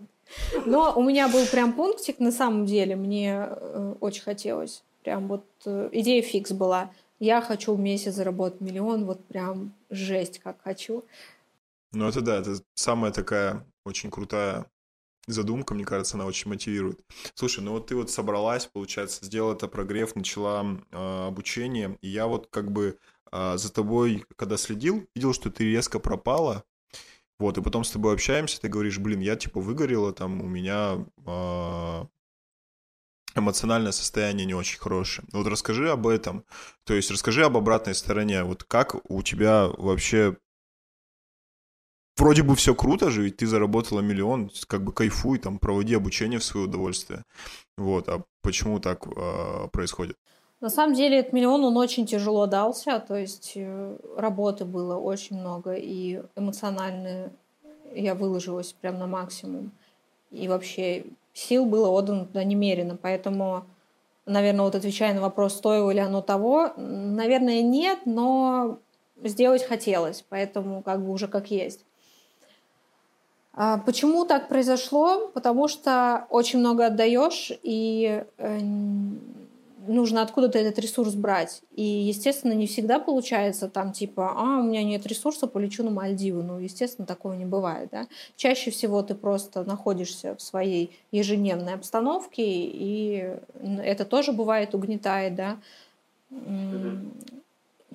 [0.65, 4.83] Но у меня был прям пунктик, на самом деле, мне э, очень хотелось.
[5.03, 6.91] Прям вот э, идея фикс была.
[7.19, 11.03] Я хочу в месяц заработать миллион, вот прям жесть как хочу.
[11.91, 14.65] Ну это да, это самая такая очень крутая
[15.27, 16.99] задумка, мне кажется, она очень мотивирует.
[17.33, 22.27] Слушай, ну вот ты вот собралась, получается, сделала это прогрев, начала э, обучение, и я
[22.27, 22.97] вот как бы
[23.37, 26.63] а, за тобой, когда следил, видел, что ты резко пропала.
[27.37, 31.05] Вот, и потом с тобой общаемся, ты говоришь, блин, я типа выгорела, там у меня
[31.25, 32.07] а,
[33.35, 35.27] эмоциональное состояние не очень хорошее.
[35.33, 36.45] Вот расскажи об этом.
[36.85, 38.45] То есть расскажи об обратной стороне.
[38.45, 40.37] Вот как у тебя вообще
[42.15, 46.39] вроде бы все круто же, ведь ты заработала миллион, как бы кайфуй, там, проводи обучение
[46.39, 47.25] в свое удовольствие.
[47.77, 50.17] Вот, а почему так э, происходит?
[50.65, 55.39] На самом деле этот миллион, он очень тяжело дался, то есть э, работы было очень
[55.39, 57.31] много, и эмоционально
[57.93, 59.69] я выложилась прям на максимум.
[60.31, 63.65] И вообще сил было отдано туда немерено, поэтому,
[64.25, 68.79] наверное, вот отвечая на вопрос, стоило ли оно того, наверное, нет, но
[69.23, 71.85] сделать хотелось, поэтому как бы уже как есть.
[73.53, 75.27] А почему так произошло?
[75.27, 78.59] Потому что очень много отдаешь, и э,
[79.87, 81.61] нужно откуда-то этот ресурс брать.
[81.71, 86.43] И, естественно, не всегда получается там типа, а, у меня нет ресурса, полечу на Мальдивы.
[86.43, 87.89] Ну, естественно, такого не бывает.
[87.91, 88.07] Да?
[88.35, 93.37] Чаще всего ты просто находишься в своей ежедневной обстановке, и
[93.83, 95.57] это тоже бывает угнетает, да.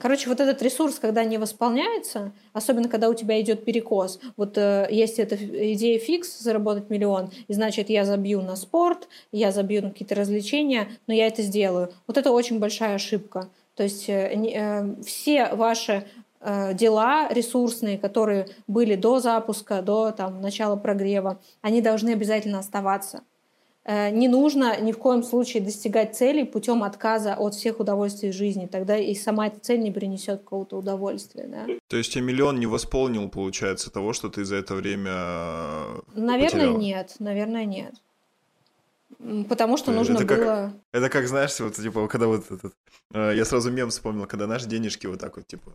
[0.01, 4.89] Короче, вот этот ресурс, когда не восполняется, особенно когда у тебя идет перекос, вот э,
[4.91, 9.91] есть эта идея фикс, заработать миллион, и значит, я забью на спорт, я забью на
[9.91, 11.93] какие-то развлечения, но я это сделаю.
[12.07, 13.51] Вот это очень большая ошибка.
[13.77, 16.07] То есть э, э, все ваши
[16.41, 23.23] э, дела ресурсные, которые были до запуска, до там, начала прогрева, они должны обязательно оставаться.
[23.85, 28.67] Э, не нужно ни в коем случае достигать целей путем отказа от всех удовольствий жизни.
[28.67, 31.47] Тогда и сама эта цель не принесет какого-то удовольствия.
[31.47, 31.67] Да?
[31.89, 36.67] То есть тебе миллион не восполнил, получается, того, что ты за это время э, Наверное,
[36.67, 36.79] потеряла?
[36.79, 37.17] нет.
[37.19, 37.95] Наверное, нет.
[39.49, 40.45] Потому что нужно это было...
[40.45, 42.75] Как, это как, знаешь, вот, типа, когда вот этот...
[43.13, 45.73] Э, я сразу мем вспомнил, когда наши денежки вот так вот, типа,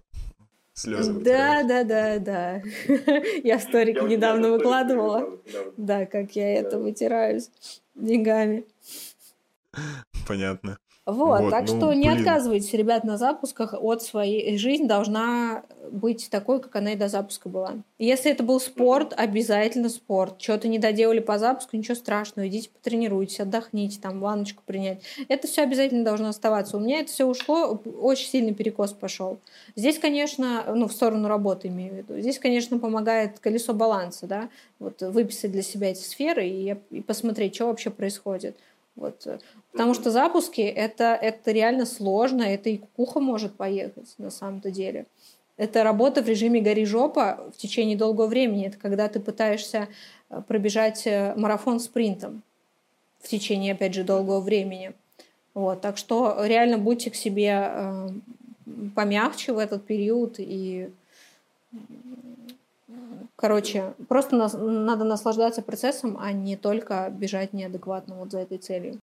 [0.73, 2.61] слезы Да, да, да, да.
[3.43, 5.39] Я в сторике недавно выкладывала.
[5.75, 7.49] Да, как я это вытираюсь
[7.95, 8.65] деньгами.
[10.27, 10.77] Понятно.
[11.05, 12.19] Вот, вот так ну, что не блин.
[12.19, 14.57] отказывайтесь, ребят, на запусках от своей...
[14.57, 17.73] Жизнь должна быть такой, как она и до запуска была.
[17.99, 20.41] Если это был спорт, обязательно спорт.
[20.41, 22.47] Что-то не доделали по запуску, ничего страшного.
[22.47, 25.03] Идите потренируйтесь, отдохните, там, ванночку принять.
[25.27, 26.75] Это все обязательно должно оставаться.
[26.75, 29.37] У меня это все ушло, очень сильный перекос пошел.
[29.75, 32.19] Здесь, конечно, ну, в сторону работы имею в виду.
[32.19, 34.49] Здесь, конечно, помогает колесо баланса, да,
[34.79, 38.57] вот выписать для себя эти сферы и, и посмотреть, что вообще происходит.
[38.95, 39.27] Вот.
[39.75, 45.05] Потому что запуски это, это реально сложно, это и кукуха может поехать на самом-то деле.
[45.57, 48.67] Это работа в режиме гори жопа в течение долгого времени.
[48.67, 49.89] Это когда ты пытаешься
[50.29, 52.41] э, пробежать э, марафон спринтом
[53.19, 54.93] в течение, опять же, долгого времени.
[55.53, 55.81] Вот.
[55.81, 58.09] Так что реально будьте к себе э,
[58.95, 60.89] помягче в этот период и
[63.35, 69.01] Короче, просто нас, надо наслаждаться процессом, а не только бежать неадекватно вот за этой целью.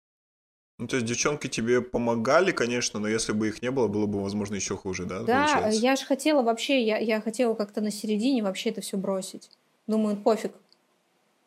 [0.80, 4.24] Ну, то есть девчонки тебе помогали, конечно, но если бы их не было, было бы,
[4.24, 5.24] возможно, еще хуже, да?
[5.24, 5.82] Да, получается?
[5.82, 9.50] я же хотела вообще, я, я хотела как-то на середине вообще это все бросить.
[9.88, 10.54] Думаю, пофиг.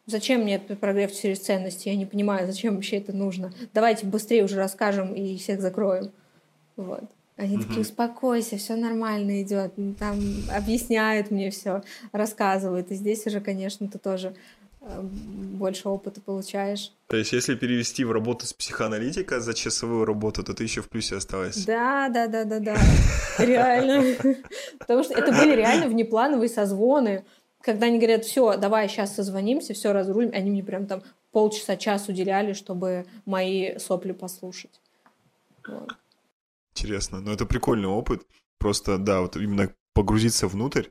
[0.05, 1.89] Зачем мне этот прогрев через ценности?
[1.89, 3.55] Я не понимаю, зачем вообще это нужно.
[3.73, 6.11] Давайте быстрее уже расскажем и всех закроем.
[6.77, 7.05] Вот.
[7.39, 7.65] Они угу.
[7.65, 9.73] такие, успокойся, все нормально идет.
[9.99, 10.21] Там
[10.55, 12.91] объясняют мне все, рассказывают.
[12.91, 14.35] И здесь уже, конечно, ты тоже
[14.83, 16.93] больше опыта получаешь.
[17.07, 20.89] То есть, если перевести в работу с психоаналитика за часовую работу, то ты еще в
[20.89, 21.65] плюсе осталась.
[21.65, 22.77] Да, да, да, да, да.
[23.39, 24.17] Реально.
[24.79, 27.25] Потому что это были реально внеплановые созвоны.
[27.61, 32.09] Когда они говорят, все, давай сейчас созвонимся, все разрулим, они мне прям там полчаса, час
[32.09, 34.81] уделяли, чтобы мои сопли послушать.
[35.69, 35.95] Вот.
[36.75, 37.21] Интересно.
[37.21, 38.27] Но это прикольный опыт.
[38.59, 40.87] Просто, да, вот именно погрузиться внутрь,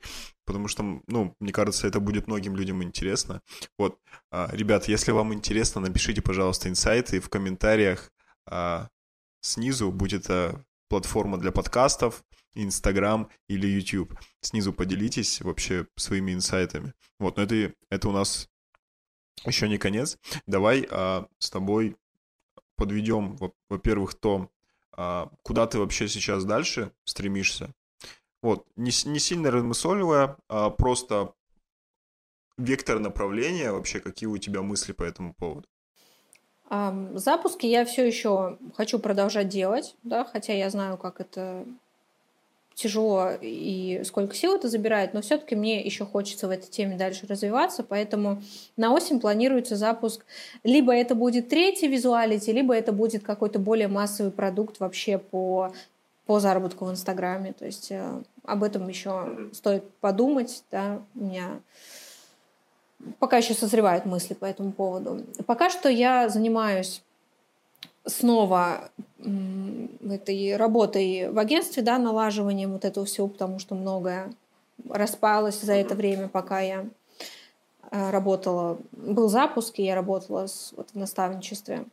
[0.51, 3.41] потому что, ну, мне кажется, это будет многим людям интересно.
[3.77, 3.97] Вот,
[4.31, 8.11] а, ребят, если вам интересно, напишите, пожалуйста, инсайты в комментариях
[8.45, 8.89] а,
[9.39, 14.13] снизу, будет это платформа для подкастов, Инстаграм или YouTube.
[14.41, 16.93] Снизу поделитесь вообще своими инсайтами.
[17.17, 18.49] Вот, но это, это у нас
[19.45, 20.17] еще не конец.
[20.47, 21.95] Давай а, с тобой
[22.75, 23.37] подведем,
[23.69, 24.49] во-первых, то,
[24.91, 27.73] а, куда ты вообще сейчас дальше стремишься.
[28.41, 31.33] Вот, не, не сильно размысливая, а просто
[32.57, 35.67] вектор направления, вообще какие у тебя мысли по этому поводу?
[37.13, 41.65] Запуски я все еще хочу продолжать делать, да, хотя я знаю, как это
[42.73, 47.27] тяжело и сколько сил это забирает, но все-таки мне еще хочется в этой теме дальше
[47.27, 48.41] развиваться, поэтому
[48.77, 50.25] на осень планируется запуск.
[50.63, 55.73] Либо это будет третий визуалити, либо это будет какой-то более массовый продукт вообще по,
[56.25, 57.51] по заработку в Инстаграме.
[57.51, 60.63] То есть э, об этом еще стоит подумать.
[60.71, 61.01] Да?
[61.15, 61.59] У меня
[63.19, 65.23] пока еще созревают мысли по этому поводу.
[65.45, 67.01] Пока что я занимаюсь
[68.05, 68.89] снова
[70.09, 74.33] этой работой в агентстве, да, налаживанием вот этого всего, потому что многое
[74.89, 76.87] распалось за это время, пока я
[77.91, 78.79] э, работала.
[78.91, 81.85] Был запуск, и я работала с, вот, в наставничестве.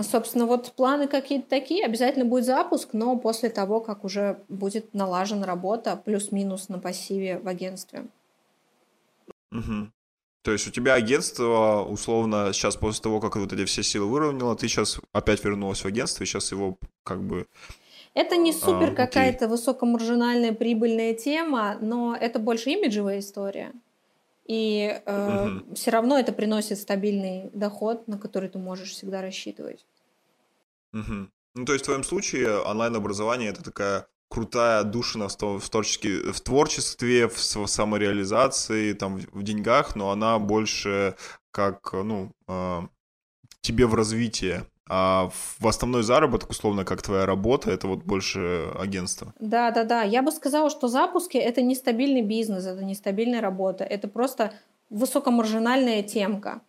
[0.00, 1.84] Собственно, вот планы какие-то такие.
[1.84, 7.46] Обязательно будет запуск, но после того, как уже будет налажена работа, плюс-минус на пассиве в
[7.46, 8.06] агентстве.
[9.52, 9.90] Угу.
[10.42, 14.56] То есть у тебя агентство, условно, сейчас после того, как вот эти все силы выровняло,
[14.56, 17.46] ты сейчас опять вернулась в агентство, и сейчас его как бы...
[18.12, 23.72] Это не супер а, какая-то высокомаржинальная прибыльная тема, но это больше имиджевая история.
[24.46, 25.74] И э, угу.
[25.74, 29.86] все равно это приносит стабильный доход, на который ты можешь всегда рассчитывать.
[30.92, 31.28] Угу.
[31.54, 36.40] Ну, то есть в твоем случае онлайн-образование это такая крутая душина в, в, творчестве, в
[36.40, 41.16] творчестве, в самореализации, там, в деньгах, но она больше
[41.50, 42.80] как, ну, э,
[43.60, 44.66] тебе в развитие.
[44.88, 49.32] А в основной заработок, условно, как твоя работа, это вот больше агентство.
[49.40, 50.02] Да, да, да.
[50.02, 53.84] Я бы сказала, что запуски это нестабильный бизнес, это нестабильная работа.
[53.84, 54.52] Это просто
[54.90, 56.60] высокомаржинальная темка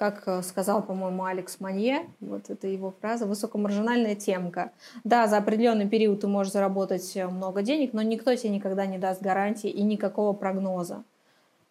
[0.00, 4.72] как э, сказал, по-моему, Алекс Манье, вот это его фраза, высокомаржинальная темка.
[5.04, 8.96] Да, за определенный период ты можешь заработать э, много денег, но никто тебе никогда не
[8.96, 11.04] даст гарантии и никакого прогноза.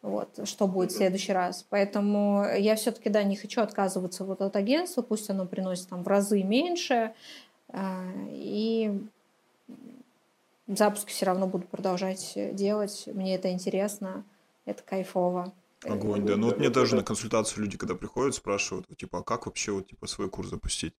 [0.01, 1.65] Вот, что будет в следующий раз.
[1.69, 6.07] Поэтому я все-таки, да, не хочу отказываться вот от агентства, пусть оно приносит там в
[6.07, 7.13] разы меньше,
[7.67, 8.99] а, и
[10.67, 13.07] запуски все равно буду продолжать делать.
[13.07, 14.23] Мне это интересно,
[14.65, 15.53] это кайфово.
[15.83, 16.35] Огонь, да.
[16.35, 19.87] Ну вот мне тоже на консультацию люди, когда приходят, спрашивают, типа, а как вообще вот
[19.87, 20.93] типа свой курс запустить?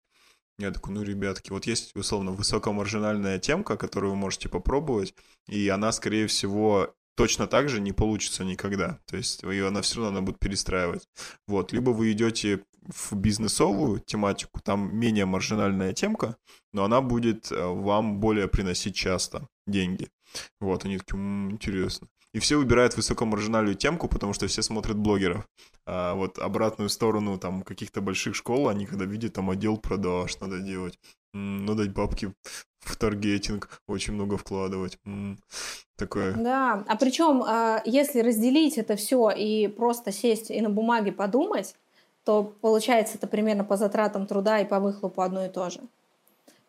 [0.58, 5.14] Я такой, ну, ребятки, вот есть, условно, высокомаржинальная темка, которую вы можете попробовать,
[5.48, 8.98] и она, скорее всего, точно так же не получится никогда.
[9.04, 11.06] То есть ее она все равно она будет перестраивать.
[11.46, 11.70] Вот.
[11.70, 16.36] Либо вы идете в бизнесовую тематику, там менее маржинальная темка,
[16.72, 20.08] но она будет э, вам более приносить часто деньги.
[20.60, 22.08] Вот, они такие, м-м, интересно.
[22.32, 25.46] И все выбирают высокомаржинальную темку, потому что все смотрят блогеров.
[25.84, 30.60] А вот обратную сторону там каких-то больших школ, они когда видят там отдел продаж надо
[30.60, 30.98] делать,
[31.32, 32.32] надо дать бабки
[32.80, 34.98] в таргетинг, очень много вкладывать.
[35.96, 36.32] Такое.
[36.34, 41.74] Да, а причем, а, если разделить это все и просто сесть и на бумаге подумать,
[42.24, 45.80] то получается это примерно по затратам труда и по выхлопу одно и то же.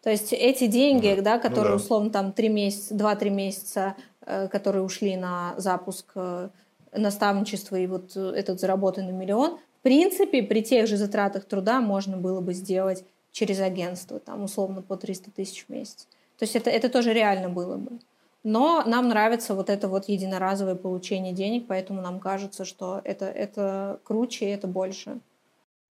[0.03, 1.83] То есть эти деньги, да, ну которые ну, да.
[1.83, 6.49] условно там 3 месяца, 2-3 месяца Э, которые ушли на запуск э,
[6.91, 12.39] наставничества и вот этот заработанный миллион, в принципе, при тех же затратах труда можно было
[12.39, 16.07] бы сделать через агентство, там, условно, по 300 тысяч в месяц.
[16.37, 17.99] То есть это, это тоже реально было бы.
[18.43, 23.99] Но нам нравится вот это вот единоразовое получение денег, поэтому нам кажется, что это, это
[24.03, 25.19] круче и это больше.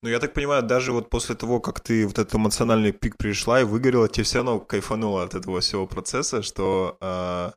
[0.03, 3.61] Ну, я так понимаю, даже вот после того, как ты вот этот эмоциональный пик пришла
[3.61, 7.51] и выгорела, тебе все равно кайфануло от этого всего процесса, что э,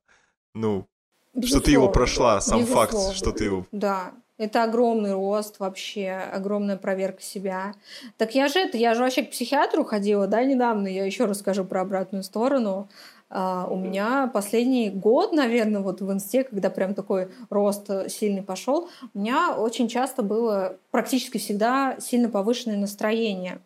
[0.54, 0.86] ну,
[1.34, 1.48] Безусловно.
[1.48, 2.92] что ты его прошла, сам Безусловно.
[2.92, 3.66] факт, что ты его...
[3.72, 7.74] Да, это огромный рост вообще, огромная проверка себя.
[8.18, 11.66] Так я же это, я же вообще к психиатру ходила, да, недавно, я еще расскажу
[11.66, 12.90] про обратную сторону.
[13.30, 18.90] Uh, у меня последний год, наверное, вот в инсте, когда прям такой рост сильный пошел,
[19.16, 23.60] у меня очень часто было практически всегда сильно повышенное настроение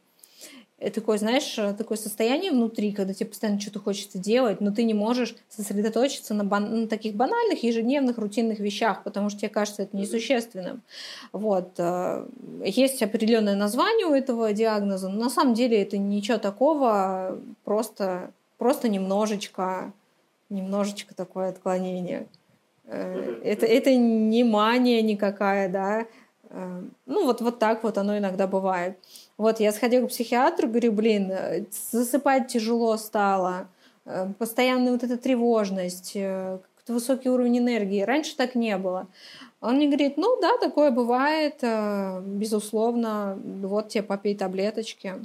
[0.79, 4.93] такое, знаешь, э, такое состояние внутри, когда тебе постоянно что-то хочется делать, но ты не
[4.93, 9.97] можешь сосредоточиться на, бан- на таких банальных, ежедневных, рутинных вещах, потому что тебе кажется это
[9.97, 10.83] несущественным.
[11.31, 11.71] Вот.
[11.79, 12.27] Э,
[12.63, 18.87] есть определенное название у этого диагноза, но на самом деле это ничего такого, просто, просто
[18.87, 19.91] немножечко,
[20.49, 22.27] немножечко такое отклонение.
[22.85, 26.05] Э, это, это не мания никакая, да,
[27.05, 28.97] ну, вот, вот так вот оно иногда бывает.
[29.37, 33.67] Вот, я сходила к психиатру, говорю, блин, э, засыпать тяжело стало,
[34.05, 36.57] э, постоянная вот эта тревожность, э,
[36.87, 38.01] высокий уровень энергии.
[38.01, 39.07] Раньше так не было.
[39.61, 41.61] Он мне говорит, ну да, такое бывает,
[42.23, 45.15] безусловно, вот тебе попей таблеточки.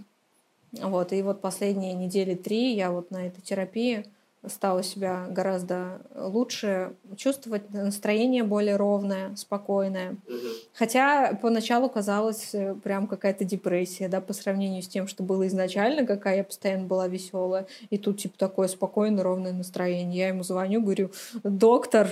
[0.72, 4.06] Вот, и вот последние недели три я вот на этой терапии
[4.46, 10.16] стала себя гораздо лучше чувствовать, настроение более ровное, спокойное.
[10.26, 10.36] Угу.
[10.74, 16.06] Хотя поначалу казалось э, прям какая-то депрессия, да, по сравнению с тем, что было изначально,
[16.06, 20.18] какая я постоянно была веселая, и тут типа такое спокойное, ровное настроение.
[20.18, 21.10] Я ему звоню, говорю,
[21.44, 22.08] доктор,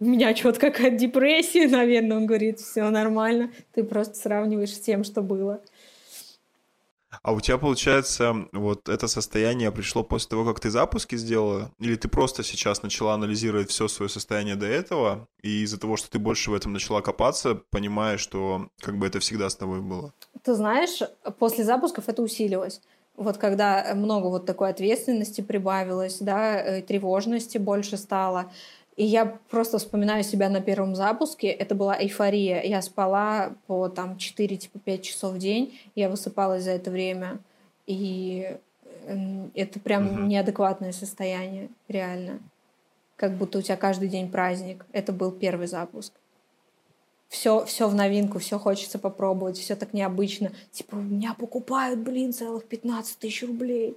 [0.00, 2.16] у меня что-то какая-то депрессия, наверное.
[2.16, 5.60] Он говорит, все нормально, ты просто сравниваешь с тем, что было.
[7.22, 11.70] А у тебя, получается, вот это состояние пришло после того, как ты запуски сделала?
[11.78, 16.10] Или ты просто сейчас начала анализировать все свое состояние до этого, и из-за того, что
[16.10, 20.12] ты больше в этом начала копаться, понимаешь, что как бы это всегда с тобой было?
[20.42, 21.00] Ты знаешь,
[21.38, 22.80] после запусков это усилилось.
[23.16, 28.50] Вот когда много вот такой ответственности прибавилось, да, э, тревожности больше стало,
[28.96, 31.48] и я просто вспоминаю себя на первом запуске.
[31.48, 32.62] Это была эйфория.
[32.62, 35.78] Я спала по там 4-5 типа, часов в день.
[35.96, 37.38] Я высыпалась за это время.
[37.86, 38.56] И
[39.54, 40.20] это прям угу.
[40.22, 42.38] неадекватное состояние, реально.
[43.16, 44.86] Как будто у тебя каждый день праздник.
[44.92, 46.12] Это был первый запуск.
[47.28, 50.52] Все, все в новинку, все хочется попробовать, все так необычно.
[50.70, 53.96] Типа, у меня покупают, блин, целых 15 тысяч рублей.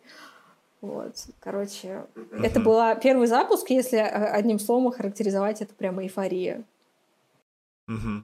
[0.81, 2.43] Вот, короче, uh-huh.
[2.43, 6.63] это был первый запуск, если э, одним словом характеризовать, это прямо эйфория.
[7.87, 8.23] Угу.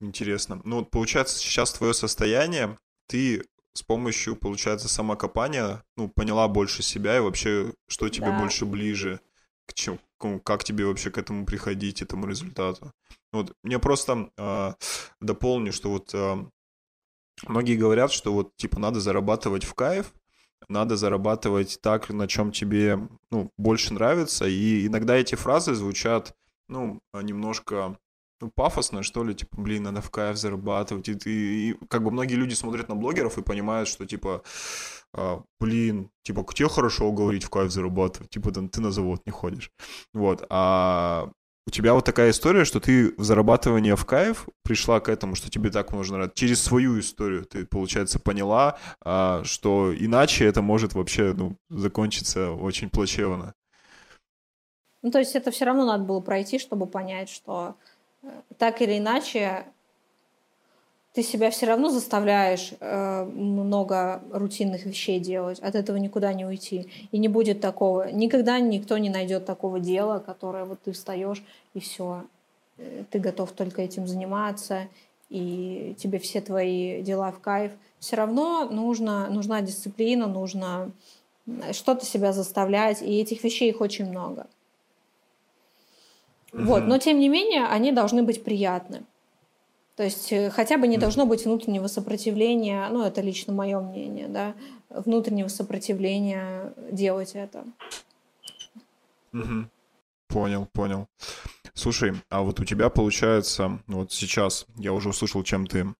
[0.00, 0.60] Интересно.
[0.64, 3.44] Ну, вот получается, сейчас твое состояние, ты
[3.74, 8.38] с помощью, получается, самокопания, ну, поняла больше себя и вообще, что тебе да.
[8.38, 9.20] больше ближе,
[9.66, 9.98] к чему,
[10.44, 12.92] как тебе вообще к этому приходить, этому результату.
[13.32, 14.72] Вот, мне просто э,
[15.20, 16.46] дополню, что вот э,
[17.46, 20.12] многие говорят, что вот, типа, надо зарабатывать в кайф,
[20.68, 24.46] надо зарабатывать так, на чем тебе ну, больше нравится.
[24.46, 26.34] И иногда эти фразы звучат,
[26.68, 27.96] ну, немножко
[28.42, 31.08] ну, пафосно, что ли, типа, блин, надо в кайф зарабатывать.
[31.08, 34.42] И, и, и как бы многие люди смотрят на блогеров и понимают, что, типа,
[35.14, 39.70] а, блин, типа, тебе хорошо говорить в кайф зарабатывать, типа, ты на завод не ходишь.
[40.12, 41.30] Вот, а
[41.66, 45.50] у тебя вот такая история, что ты в зарабатывании в кайф пришла к этому, что
[45.50, 51.32] тебе так нужно через свою историю ты, получается, поняла, а, что иначе это может вообще
[51.32, 53.54] ну, закончиться очень плачевно.
[55.02, 57.76] Ну, то есть это все равно надо было пройти, чтобы понять, что
[58.22, 59.66] э, так или иначе
[61.12, 66.88] ты себя все равно заставляешь э, много рутинных вещей делать, от этого никуда не уйти.
[67.10, 71.42] И не будет такого, никогда никто не найдет такого дела, которое вот ты встаешь
[71.74, 72.24] и все,
[72.78, 74.88] э, ты готов только этим заниматься,
[75.28, 77.72] и тебе все твои дела в кайф.
[77.98, 80.92] Все равно нужно, нужна дисциплина, нужно
[81.72, 84.46] что-то себя заставлять, и этих вещей их очень много.
[86.52, 86.64] Mm-hmm.
[86.64, 89.02] Вот, но тем не менее они должны быть приятны.
[89.96, 94.28] То есть э, хотя бы не должно быть внутреннего сопротивления, ну это лично мое мнение,
[94.28, 94.54] да,
[94.88, 97.64] внутреннего сопротивления делать это.
[99.32, 99.66] Угу.
[100.28, 101.08] Понял, понял.
[101.74, 105.94] Слушай, а вот у тебя получается, вот сейчас я уже услышал, чем ты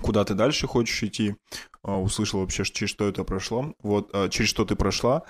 [0.00, 1.36] куда ты дальше хочешь идти,
[1.82, 5.22] а, услышал вообще, через что это прошло, вот, а, через что ты прошла.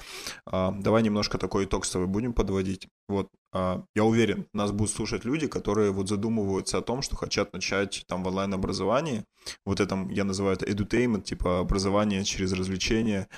[0.46, 2.88] А, давай немножко такой итог с тобой будем подводить.
[3.08, 8.04] Вот, я уверен, нас будут слушать люди, которые вот задумываются о том, что хотят начать
[8.06, 9.24] там в онлайн-образовании,
[9.64, 13.28] вот этом, я называю это edutainment, типа образование через развлечения,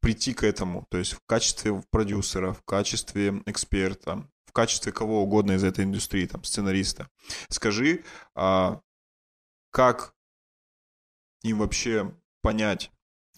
[0.00, 5.52] прийти к этому, то есть в качестве продюсера, в качестве эксперта, в качестве кого угодно
[5.52, 7.08] из этой индустрии, там, сценариста.
[7.48, 8.04] Скажи,
[9.76, 10.14] как
[11.42, 12.90] им вообще понять,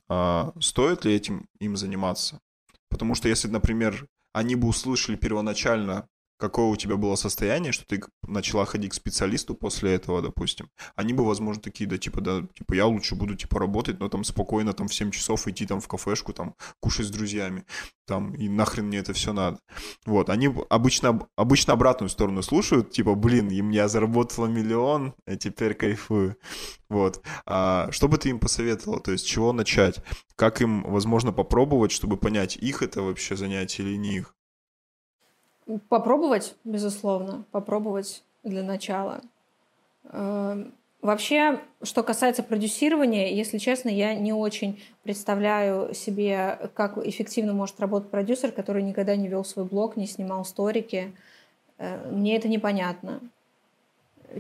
[0.09, 2.41] а, стоит ли этим им заниматься.
[2.89, 6.09] Потому что если, например, они бы услышали первоначально
[6.39, 11.13] какое у тебя было состояние, что ты начала ходить к специалисту после этого, допустим, они
[11.13, 14.73] бы, возможно, такие, да, типа, да, типа, я лучше буду, типа, работать, но там спокойно,
[14.73, 17.65] там, в 7 часов идти там в кафешку, там, кушать с друзьями,
[18.07, 19.59] там, и нахрен мне это все надо.
[20.07, 25.75] Вот, они обычно, обычно обратную сторону слушают, типа, блин, им я заработала миллион, а теперь
[25.75, 26.37] кайфую.
[26.89, 27.23] Вот.
[27.45, 29.01] А что бы ты им посоветовала?
[29.01, 30.03] То есть, чего начать?
[30.37, 34.35] Как им, возможно, попробовать, чтобы понять, их это вообще занятие или не их?
[35.89, 39.21] Попробовать, безусловно, попробовать для начала.
[40.05, 47.79] Эм, вообще, что касается продюсирования, если честно, я не очень представляю себе, как эффективно может
[47.81, 51.15] работать продюсер, который никогда не вел свой блог, не снимал сторики.
[51.77, 53.21] Э, мне это непонятно.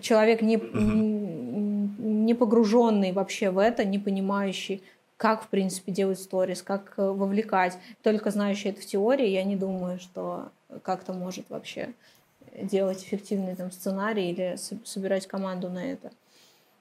[0.00, 4.82] Человек не, не погруженный вообще в это, не понимающий,
[5.18, 7.76] как, в принципе, делать сторис, как э, вовлекать.
[8.02, 10.50] Только знающий это в теории, я не думаю, что
[10.82, 11.94] как-то может вообще
[12.62, 16.10] делать эффективный там сценарий или собирать команду на это.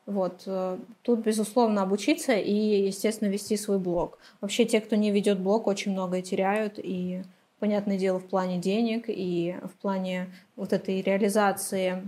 [0.05, 0.43] Вот.
[0.45, 4.17] Э, тут, безусловно, обучиться и, естественно, вести свой блог.
[4.39, 6.75] Вообще, те, кто не ведет блог, очень многое теряют.
[6.77, 7.23] И,
[7.59, 12.07] понятное дело, в плане денег, и в плане вот этой реализации,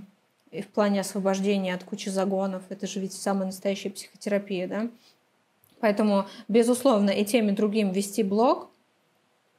[0.51, 2.63] и в плане освобождения от кучи загонов.
[2.69, 4.89] Это же ведь самая настоящая психотерапия, да?
[5.81, 8.69] Поэтому, безусловно, и тем, и другим вести блог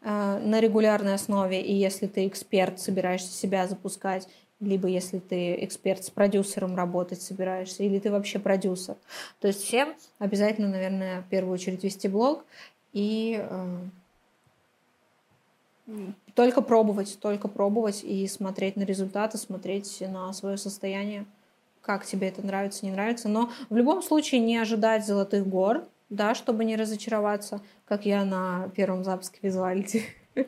[0.03, 4.29] на регулярной основе, и если ты эксперт, собираешься себя запускать,
[4.61, 8.97] либо если ты эксперт с продюсером работать собираешься, или ты вообще продюсер.
[9.41, 12.45] То есть всем обязательно, наверное, в первую очередь вести блог
[12.93, 13.79] и э,
[16.35, 21.25] только пробовать, только пробовать и смотреть на результаты, смотреть на свое состояние,
[21.81, 23.29] как тебе это нравится, не нравится.
[23.29, 28.69] Но в любом случае не ожидать золотых гор, да, чтобы не разочароваться, как я на
[28.77, 30.05] первом запуске визуалити.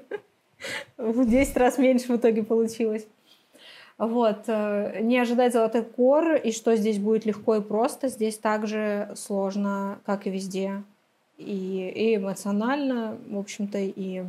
[0.96, 3.06] В 10 раз меньше в итоге получилось.
[3.98, 4.44] Вот.
[4.46, 9.98] Э, не ожидать золотых гор, и что здесь будет легко и просто, здесь также сложно,
[10.04, 10.82] как и везде.
[11.38, 14.24] И, и эмоционально, в общем-то, и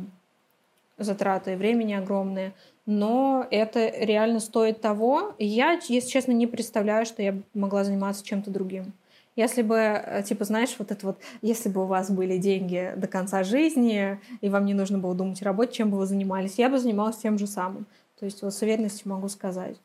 [0.98, 2.52] затраты времени огромные.
[2.86, 5.34] Но это реально стоит того.
[5.38, 8.92] Я, если честно, не представляю, что я могла заниматься чем-то другим.
[9.36, 13.08] Если бы, э, типа, знаешь, вот это вот, если бы у вас были деньги до
[13.08, 16.68] конца жизни, и вам не нужно было думать о работе, чем бы вы занимались, я
[16.68, 17.86] бы занималась тем же самым.
[18.18, 19.76] То есть вот с уверенностью могу сказать.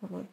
[0.00, 0.26] Вот.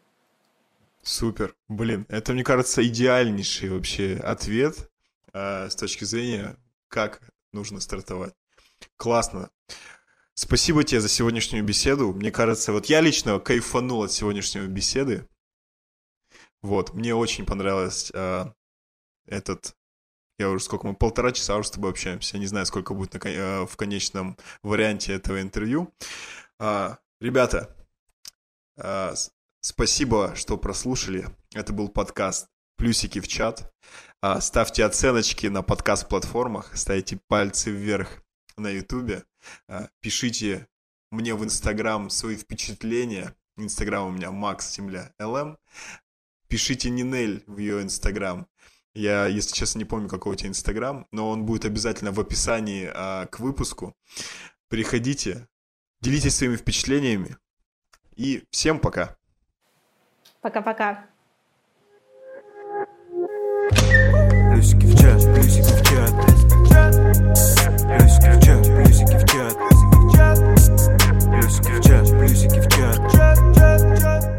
[1.01, 1.55] Супер.
[1.69, 4.89] Блин, это, мне кажется, идеальнейший вообще ответ
[5.33, 6.57] э, с точки зрения,
[6.89, 7.21] как
[7.53, 8.33] нужно стартовать.
[8.97, 9.49] Классно.
[10.33, 12.13] Спасибо тебе за сегодняшнюю беседу.
[12.13, 15.25] Мне кажется, вот я лично кайфанул от сегодняшней беседы.
[16.61, 18.45] Вот, мне очень понравилось э,
[19.27, 19.75] этот
[20.39, 22.37] я уже сколько мы, полтора часа уже с тобой общаемся.
[22.37, 25.91] Не знаю, сколько будет на, э, в конечном варианте этого интервью.
[26.59, 27.75] А, ребята,
[28.77, 29.15] а,
[29.61, 31.27] спасибо, что прослушали.
[31.53, 33.73] Это был подкаст «Плюсики в чат».
[34.21, 38.23] А, ставьте оценочки на подкаст-платформах, ставите пальцы вверх
[38.57, 39.23] на ютубе,
[40.01, 40.67] пишите
[41.11, 43.35] мне в Инстаграм свои впечатления.
[43.55, 45.57] Инстаграм у меня Макс Земля ЛМ.
[46.47, 48.47] Пишите Нинель в ее Инстаграм.
[48.97, 52.89] Я, если честно, не помню, какой у тебя Инстаграм, но он будет обязательно в описании
[52.91, 53.95] а, к выпуску.
[54.69, 55.47] Приходите,
[56.01, 57.37] делитесь своими впечатлениями.
[58.15, 59.15] И всем пока.
[60.41, 61.05] Пока-пока.
[64.51, 66.11] Плюсики в чат, плюсики в чат.
[67.85, 69.57] Плюсики в чат, плюсики в чат.
[71.29, 74.36] Плюсики в чат, плюсики в чат.